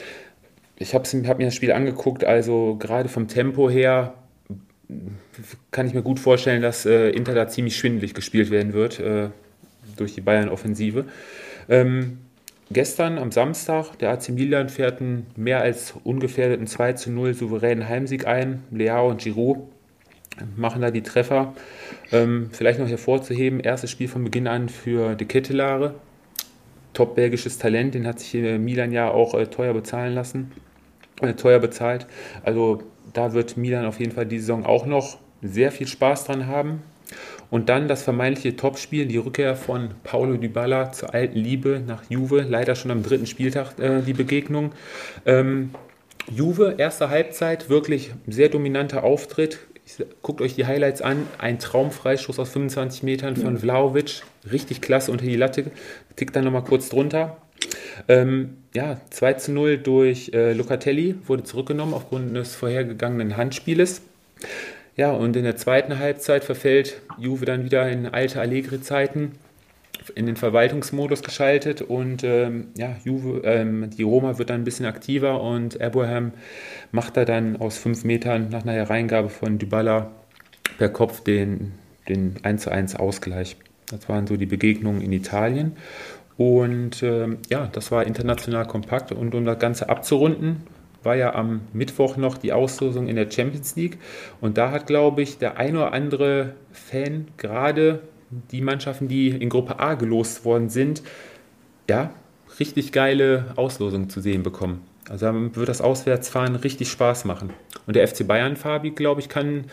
[0.76, 4.14] Ich habe hab mir das Spiel angeguckt, also gerade vom Tempo her
[5.70, 9.28] kann ich mir gut vorstellen, dass äh, Inter da ziemlich schwindelig gespielt werden wird äh,
[9.96, 11.04] durch die Bayern-Offensive.
[11.68, 12.18] Ähm,
[12.70, 17.88] gestern am Samstag, der AC Milan fährt einen mehr als ungefährdeten 2 zu 0 souveränen
[17.88, 18.62] Heimsieg ein.
[18.70, 19.58] Leao und Giroud
[20.56, 21.54] machen da die Treffer.
[22.12, 25.94] Ähm, vielleicht noch hervorzuheben, erstes Spiel von Beginn an für De Kettelare.
[26.92, 30.50] Top belgisches Talent, den hat sich Milan ja auch äh, teuer bezahlen lassen.
[31.20, 32.06] Äh, teuer bezahlt.
[32.42, 36.46] Also da wird Milan auf jeden Fall die Saison auch noch sehr viel Spaß dran
[36.46, 36.82] haben.
[37.50, 42.46] Und dann das vermeintliche Topspiel, die Rückkehr von Paulo Dybala zur alten Liebe nach Juve,
[42.48, 44.70] leider schon am dritten Spieltag äh, die Begegnung.
[45.26, 45.70] Ähm,
[46.32, 49.58] Juve, erste Halbzeit, wirklich sehr dominanter Auftritt.
[50.22, 51.26] Guckt euch die Highlights an.
[51.38, 54.22] Ein Traumfreistoß aus 25 Metern von Vlaovic.
[54.52, 55.72] Richtig klasse unter die Latte.
[56.14, 57.38] Tickt dann nochmal kurz drunter.
[58.06, 64.02] Ähm, ja, 2 zu 0 durch äh, Locatelli wurde zurückgenommen aufgrund des vorhergegangenen Handspieles.
[64.96, 69.32] Ja, und in der zweiten Halbzeit verfällt Juve dann wieder in alte Allegri-Zeiten,
[70.14, 74.86] in den Verwaltungsmodus geschaltet und ähm, ja, Juve, ähm, die Roma wird dann ein bisschen
[74.86, 76.32] aktiver und Abraham
[76.90, 80.10] macht da dann aus fünf Metern nach einer Hereingabe von Dybala
[80.78, 81.72] per Kopf den,
[82.08, 83.56] den 1 zu 1 Ausgleich.
[83.90, 85.76] Das waren so die Begegnungen in Italien.
[86.36, 89.12] Und ähm, ja, das war international kompakt.
[89.12, 90.62] Und um das Ganze abzurunden,
[91.02, 93.98] war ja am Mittwoch noch die Auslosung in der Champions League.
[94.40, 98.00] Und da hat, glaube ich, der ein oder andere Fan gerade
[98.50, 101.02] die Mannschaften, die in Gruppe A gelost worden sind,
[101.88, 102.10] ja,
[102.58, 104.82] richtig geile Auslosungen zu sehen bekommen.
[105.08, 107.50] Also dann wird das Auswärtsfahren richtig Spaß machen.
[107.86, 109.64] Und der FC Bayern, Fabi, glaube ich, kann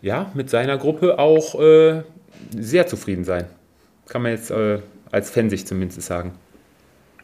[0.00, 2.02] ja mit seiner Gruppe auch äh,
[2.56, 3.44] sehr zufrieden sein.
[4.08, 4.78] Kann man jetzt äh,
[5.12, 6.32] als Fan sich zumindest sagen.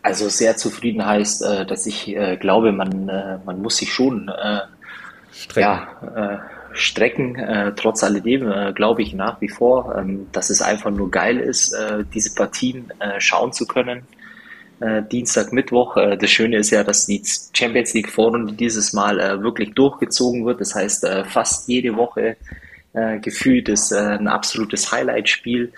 [0.03, 4.31] Also sehr zufrieden heißt, äh, dass ich äh, glaube, man, äh, man muss sich schon
[5.33, 5.61] strecken.
[5.61, 6.41] Ja,
[6.75, 7.75] strecken.
[7.77, 11.77] trotz alledem glaube ich nach wie vor, ähm, dass es einfach nur geil ist,
[12.15, 14.03] diese Partien schauen zu können.
[15.11, 15.97] Dienstag, Mittwoch.
[15.97, 17.23] das Schöne ist ja, dass die
[17.53, 20.61] Champions League Vorrunde dieses Mal wirklich durchgezogen wird.
[20.61, 22.37] Das heißt, fast jede Woche
[23.21, 25.73] gefühlt ist ein absolutes Highlight-Spiel.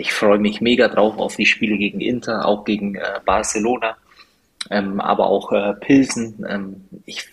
[0.00, 3.98] Ich freue mich mega drauf auf die Spiele gegen Inter, auch gegen äh, Barcelona,
[4.70, 6.42] ähm, aber auch äh, Pilsen.
[6.48, 7.28] Ähm, ich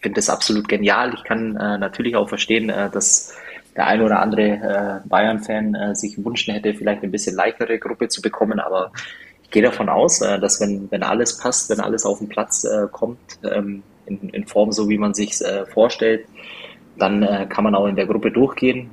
[0.00, 1.12] finde das absolut genial.
[1.12, 3.36] Ich kann äh, natürlich auch verstehen, äh, dass
[3.76, 4.42] der ein oder andere
[5.04, 8.90] äh, Bayern-Fan äh, sich wünschen hätte, vielleicht ein bisschen leichtere Gruppe zu bekommen, aber
[9.42, 13.18] ich gehe davon aus, dass wenn, wenn alles passt, wenn alles auf den Platz kommt,
[13.44, 15.34] ähm, in, in Form so, wie man sich
[15.74, 16.24] vorstellt,
[16.96, 18.90] dann kann man auch in der Gruppe durchgehen.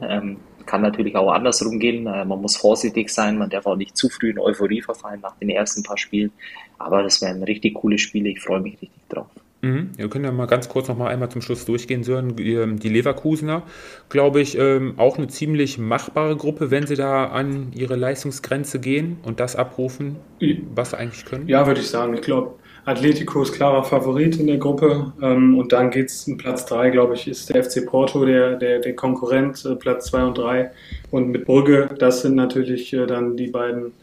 [0.69, 2.07] Ähm, kann natürlich auch andersrum gehen.
[2.07, 5.35] Äh, man muss vorsichtig sein, man darf auch nicht zu früh in Euphorie verfallen nach
[5.37, 6.31] den ersten paar Spielen.
[6.77, 9.27] Aber das wären richtig coole Spiele, ich freue mich richtig drauf.
[9.61, 9.89] Mhm.
[9.97, 12.35] Wir können ja mal ganz kurz noch mal einmal zum Schluss durchgehen, Sören.
[12.39, 13.63] Ähm, die Leverkusener,
[14.07, 19.17] glaube ich, ähm, auch eine ziemlich machbare Gruppe, wenn sie da an ihre Leistungsgrenze gehen
[19.23, 20.15] und das abrufen,
[20.73, 21.49] was sie eigentlich können.
[21.49, 22.13] Ja, würde ich sagen.
[22.13, 22.55] Ich glaube,
[22.89, 25.13] Atletico ist klarer Favorit in der Gruppe.
[25.21, 28.55] Ähm, und dann geht es in Platz 3, glaube ich, ist der FC Porto der,
[28.55, 30.71] der, der Konkurrent, äh, Platz 2 und 3.
[31.11, 33.93] Und mit Brügge, das sind natürlich äh, dann die beiden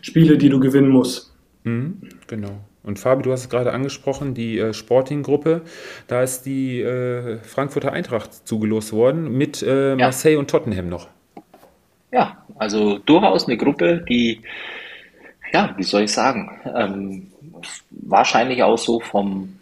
[0.00, 1.32] Spiele, die du gewinnen musst.
[1.64, 2.52] Mhm, genau.
[2.82, 5.62] Und Fabi, du hast es gerade angesprochen, die äh, Sporting-Gruppe.
[6.08, 9.96] Da ist die äh, Frankfurter Eintracht zugelost worden mit äh, ja.
[9.96, 11.08] Marseille und Tottenham noch.
[12.12, 14.40] Ja, also durchaus eine Gruppe, die,
[15.52, 17.31] ja, wie soll ich sagen, ähm,
[17.90, 19.58] wahrscheinlich auch so vom,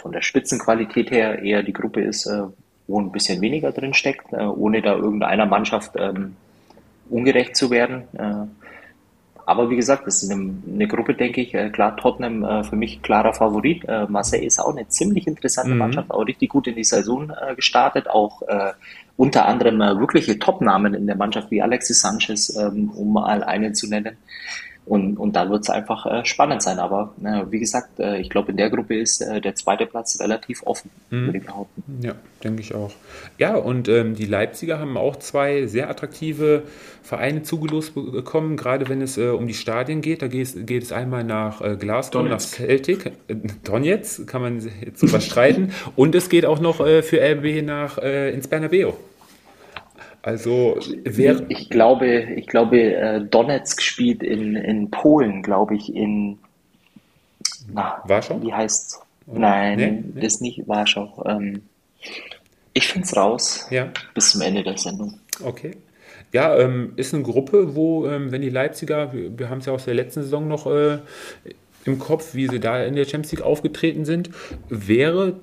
[0.00, 2.42] von der Spitzenqualität her eher die Gruppe ist, äh,
[2.86, 6.36] wo ein bisschen weniger drin steckt, äh, ohne da irgendeiner Mannschaft ähm,
[7.10, 8.04] ungerecht zu werden.
[8.14, 8.46] Äh,
[9.44, 11.50] aber wie gesagt, das ist eine, Gruppe, denke ich.
[11.72, 13.84] Klar, Tottenham für mich klarer Favorit.
[14.08, 15.78] Marseille ist auch eine ziemlich interessante mhm.
[15.78, 18.08] Mannschaft, auch richtig gut in die Saison gestartet.
[18.08, 18.42] Auch
[19.16, 23.88] unter anderem wirkliche Top-Namen in der Mannschaft wie Alexis Sanchez, ähm, um mal einen zu
[23.88, 24.16] nennen.
[24.84, 26.80] Und, und dann wird es einfach äh, spannend sein.
[26.80, 30.18] Aber äh, wie gesagt, äh, ich glaube, in der Gruppe ist äh, der zweite Platz
[30.20, 31.26] relativ offen, mhm.
[31.26, 31.82] würde ich behaupten.
[32.02, 32.90] Ja, denke ich auch.
[33.38, 36.64] Ja, und ähm, die Leipziger haben auch zwei sehr attraktive
[37.02, 40.20] Vereine zugelost bekommen, gerade wenn es äh, um die Stadien geht.
[40.20, 43.12] Da geht, geht es einmal nach äh, Glasgow, nach Celtic.
[43.62, 45.72] Donetsk kann man jetzt überstreiten.
[45.96, 48.92] und es geht auch noch für RB nach ins Bernabeu.
[50.22, 52.06] Also wer ich glaube,
[52.36, 56.38] ich glaube, äh, Donetsk spielt in, in Polen, glaube ich, in
[57.72, 58.40] na, Warschau?
[58.42, 60.02] Wie heißt Nein, nee, nee.
[60.14, 61.24] das ist nicht Warschau.
[61.26, 61.62] Ähm,
[62.72, 63.90] ich finde es raus ja.
[64.14, 65.18] bis zum Ende der Sendung.
[65.42, 65.72] Okay.
[66.32, 69.72] Ja, ähm, ist eine Gruppe, wo, ähm, wenn die Leipziger, wir, wir haben es ja
[69.72, 70.98] aus der letzten Saison noch äh,
[71.84, 74.30] im Kopf, wie sie da in der Champions League aufgetreten sind,
[74.68, 75.34] wäre,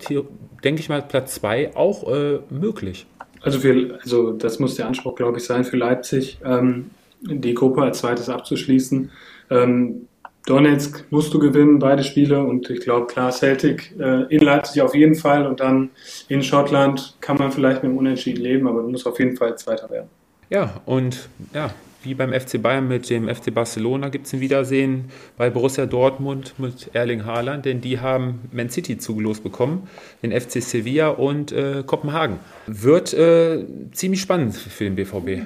[0.64, 3.06] denke ich mal, Platz 2 auch äh, möglich.
[3.42, 7.82] Also, für, also das muss der Anspruch, glaube ich, sein für Leipzig, ähm, die Gruppe
[7.82, 9.12] als zweites abzuschließen.
[9.50, 10.08] Ähm,
[10.46, 12.44] Donetsk musst du gewinnen, beide Spiele.
[12.44, 15.46] Und ich glaube, klar, Celtic äh, in Leipzig auf jeden Fall.
[15.46, 15.92] Und dann
[16.28, 19.58] in Schottland kann man vielleicht mit dem Unentschieden leben, aber du musst auf jeden Fall
[19.58, 20.10] Zweiter werden.
[20.50, 21.70] Ja, und ja,
[22.04, 25.06] wie beim FC Bayern mit dem FC Barcelona gibt es ein Wiedersehen
[25.38, 29.88] bei Borussia Dortmund mit Erling Haaland, denn die haben Man City zugelost bekommen,
[30.24, 32.40] den FC Sevilla und äh, Kopenhagen.
[32.68, 35.44] Wird äh, ziemlich spannend für den BVB.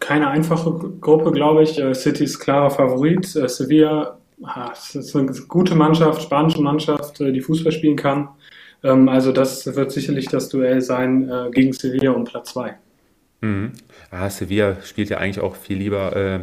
[0.00, 0.70] Keine einfache
[1.00, 1.78] Gruppe, glaube ich.
[1.78, 3.34] Äh, City ist klarer Favorit.
[3.36, 4.18] Äh, Sevilla
[4.72, 8.28] ist eine gute Mannschaft, spanische Mannschaft, äh, die Fußball spielen kann.
[8.82, 12.76] Ähm, also das wird sicherlich das Duell sein gegen Sevilla um Platz 2.
[13.44, 13.72] Mhm.
[14.10, 16.40] Ah, Sevilla spielt ja eigentlich auch viel lieber äh,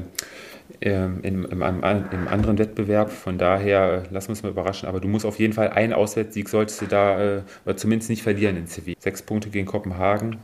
[0.81, 3.11] ähm, im, im, im, anderen Wettbewerb.
[3.11, 4.87] Von daher äh, lassen wir uns mal überraschen.
[4.87, 8.21] Aber du musst auf jeden Fall einen Auswärtssieg solltest du da äh, oder zumindest nicht
[8.21, 8.97] verlieren in Sevilla.
[8.99, 10.37] Sechs Punkte gegen Kopenhagen.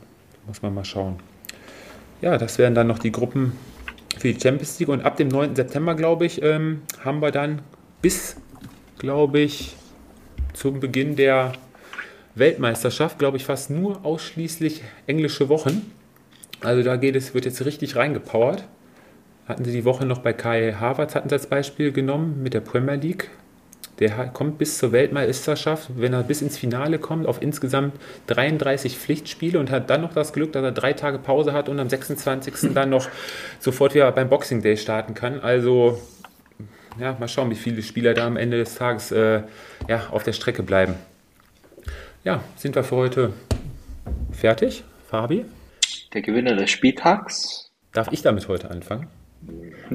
[0.46, 1.20] Muss man mal schauen.
[2.22, 3.52] Ja, das wären dann noch die Gruppen
[4.18, 4.88] für die Champions League.
[4.88, 5.54] Und ab dem 9.
[5.54, 7.62] September, glaube ich, ähm, haben wir dann
[8.02, 8.36] bis,
[8.98, 9.76] glaube ich,
[10.54, 11.52] zum Beginn der
[12.34, 15.97] Weltmeisterschaft, glaube ich, fast nur ausschließlich englische Wochen.
[16.60, 18.64] Also da geht es, wird jetzt richtig reingepowert.
[19.46, 22.60] Hatten sie die Woche noch bei Kai Havertz hatten sie als Beispiel genommen mit der
[22.60, 23.30] Premier League.
[23.98, 27.94] Der kommt bis zur Weltmeisterschaft, wenn er bis ins Finale kommt, auf insgesamt
[28.28, 31.80] 33 Pflichtspiele und hat dann noch das Glück, dass er drei Tage Pause hat und
[31.80, 32.72] am 26.
[32.74, 33.08] dann noch
[33.58, 35.40] sofort wieder beim Boxing Day starten kann.
[35.40, 36.00] Also,
[37.00, 39.42] ja, mal schauen, wie viele Spieler da am Ende des Tages äh,
[39.88, 40.94] ja, auf der Strecke bleiben.
[42.22, 43.32] Ja, sind wir für heute
[44.30, 45.44] fertig, Fabi?
[46.12, 47.70] Der Gewinner des Spieltags.
[47.92, 49.08] Darf ich damit heute anfangen?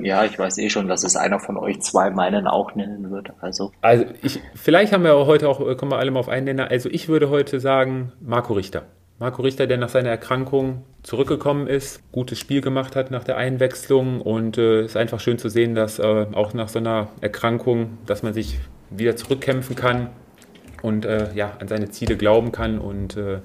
[0.02, 3.34] Ja, ich weiß eh schon, dass es einer von euch zwei meinen auch nennen wird.
[3.42, 6.72] Also, also ich, vielleicht haben wir heute auch, kommen wir alle mal auf einen Nenner.
[6.72, 8.84] Also ich würde heute sagen, Marco Richter.
[9.20, 14.22] Marco Richter, der nach seiner Erkrankung zurückgekommen ist, gutes Spiel gemacht hat nach der Einwechslung
[14.22, 18.00] und es äh, ist einfach schön zu sehen, dass äh, auch nach so einer Erkrankung,
[18.06, 18.60] dass man sich
[18.90, 20.10] wieder zurückkämpfen kann
[20.84, 22.78] und äh, ja, an seine Ziele glauben kann.
[22.78, 23.40] Und äh,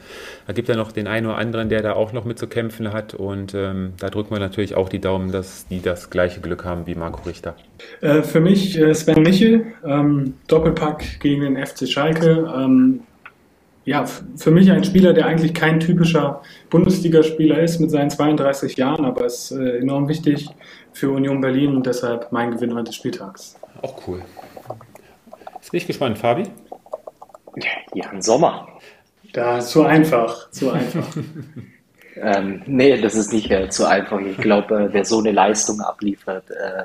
[0.47, 2.93] da gibt ja noch den einen oder anderen, der da auch noch mit zu kämpfen
[2.93, 3.14] hat.
[3.14, 6.86] Und ähm, da drücken wir natürlich auch die Daumen, dass die das gleiche Glück haben
[6.86, 7.55] wie Marco Richter.
[8.01, 12.53] Äh, für mich äh, Sven Michel, ähm, Doppelpack gegen den FC Schalke.
[12.55, 13.01] Ähm,
[13.84, 19.05] ja, für mich ein Spieler, der eigentlich kein typischer Bundesligaspieler ist mit seinen 32 Jahren,
[19.05, 20.49] aber ist äh, enorm wichtig
[20.93, 23.57] für Union Berlin und deshalb mein Gewinner des Spieltags.
[23.80, 24.22] Auch cool.
[25.55, 26.43] Jetzt bin ich gespannt, Fabi.
[27.95, 28.69] Jan Sommer.
[29.33, 31.17] Da ist zu einfach, zu einfach.
[32.17, 34.21] ähm, nee, das ist nicht äh, zu einfach.
[34.21, 36.85] Ich glaube, äh, wer so eine Leistung abliefert, äh,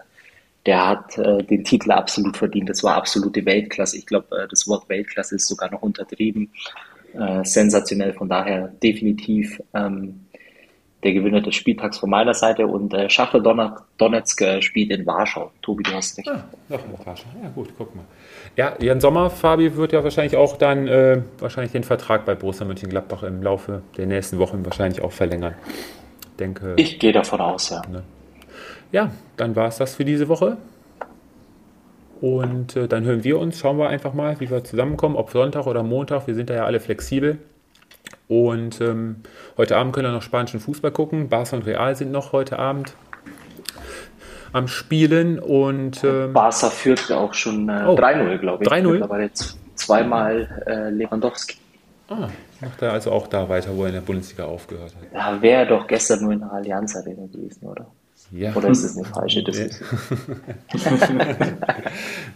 [0.66, 2.70] der hat äh, den Titel absolut verdient.
[2.70, 3.98] Das war absolute Weltklasse.
[3.98, 6.52] Ich glaube, äh, das Wort Weltklasse ist sogar noch untertrieben.
[7.14, 10.26] Äh, sensationell, von daher definitiv ähm,
[11.04, 13.44] der Gewinner des Spieltags von meiner Seite und äh, Schachtel
[13.98, 15.52] Donetsk äh, spielt in Warschau.
[15.62, 16.30] Tobi, du hast recht.
[16.30, 17.28] Ah, doch in Warschau.
[17.42, 18.06] Ja, gut, guck mal.
[18.56, 22.66] Ja, Jan Sommer, Fabi, wird ja wahrscheinlich auch dann äh, wahrscheinlich den Vertrag bei Borussia
[22.66, 25.56] Mönchengladbach im Laufe der nächsten Wochen wahrscheinlich auch verlängern.
[26.40, 27.82] Denke, ich gehe davon aus, ja.
[27.90, 28.04] Ne?
[28.92, 30.58] Ja, dann war es das für diese Woche.
[32.22, 35.66] Und äh, dann hören wir uns, schauen wir einfach mal, wie wir zusammenkommen, ob Sonntag
[35.66, 36.28] oder Montag.
[36.28, 37.40] Wir sind da ja alle flexibel.
[38.28, 39.18] Und ähm,
[39.58, 41.28] heute Abend können wir noch spanischen Fußball gucken.
[41.28, 42.96] Barca und Real sind noch heute Abend
[44.54, 45.40] am Spielen.
[45.40, 48.70] Und, ähm, Barca führt auch schon äh, oh, 3-0, glaube ich.
[48.70, 49.04] 3-0?
[49.04, 51.58] Aber jetzt zweimal äh, Lewandowski.
[52.10, 52.30] Ah,
[52.62, 55.14] macht er also auch da weiter, wo er in der Bundesliga aufgehört hat.
[55.14, 57.88] Ja, wäre doch gestern nur in der Allianz Arena gewesen, oder?
[58.32, 58.54] Ja.
[58.56, 59.88] Oder ist es eine falsche Diskussion?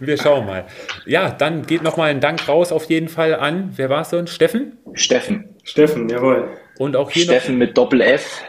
[0.00, 0.64] Wir schauen mal.
[1.06, 4.32] Ja, dann geht nochmal ein Dank raus auf jeden Fall an, wer war es sonst?
[4.32, 4.78] Steffen?
[4.94, 5.56] Steffen.
[5.64, 6.50] Steffen, jawohl.
[6.78, 8.42] Und auch hier Steffen noch, mit Doppel F.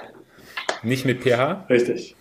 [0.84, 1.66] Nicht mit PH.
[1.70, 2.16] Richtig.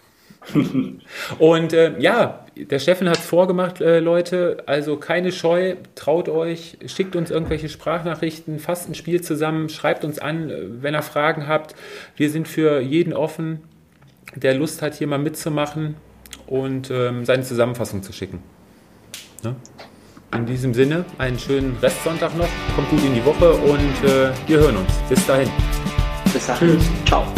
[1.38, 4.62] Und äh, ja, der Steffen hat es vorgemacht, äh, Leute.
[4.66, 10.18] Also keine Scheu, traut euch, schickt uns irgendwelche Sprachnachrichten, fasst ein Spiel zusammen, schreibt uns
[10.18, 11.74] an, äh, wenn ihr Fragen habt.
[12.16, 13.60] Wir sind für jeden offen
[14.34, 15.96] der Lust hat, hier mal mitzumachen
[16.46, 18.42] und ähm, seine Zusammenfassung zu schicken.
[19.42, 19.54] Ne?
[20.34, 24.58] In diesem Sinne, einen schönen Restsonntag noch, kommt gut in die Woche und äh, wir
[24.58, 24.92] hören uns.
[25.08, 25.48] Bis dahin.
[26.32, 26.68] Bis dahin.
[26.68, 26.90] Tschüss.
[27.06, 27.37] Ciao.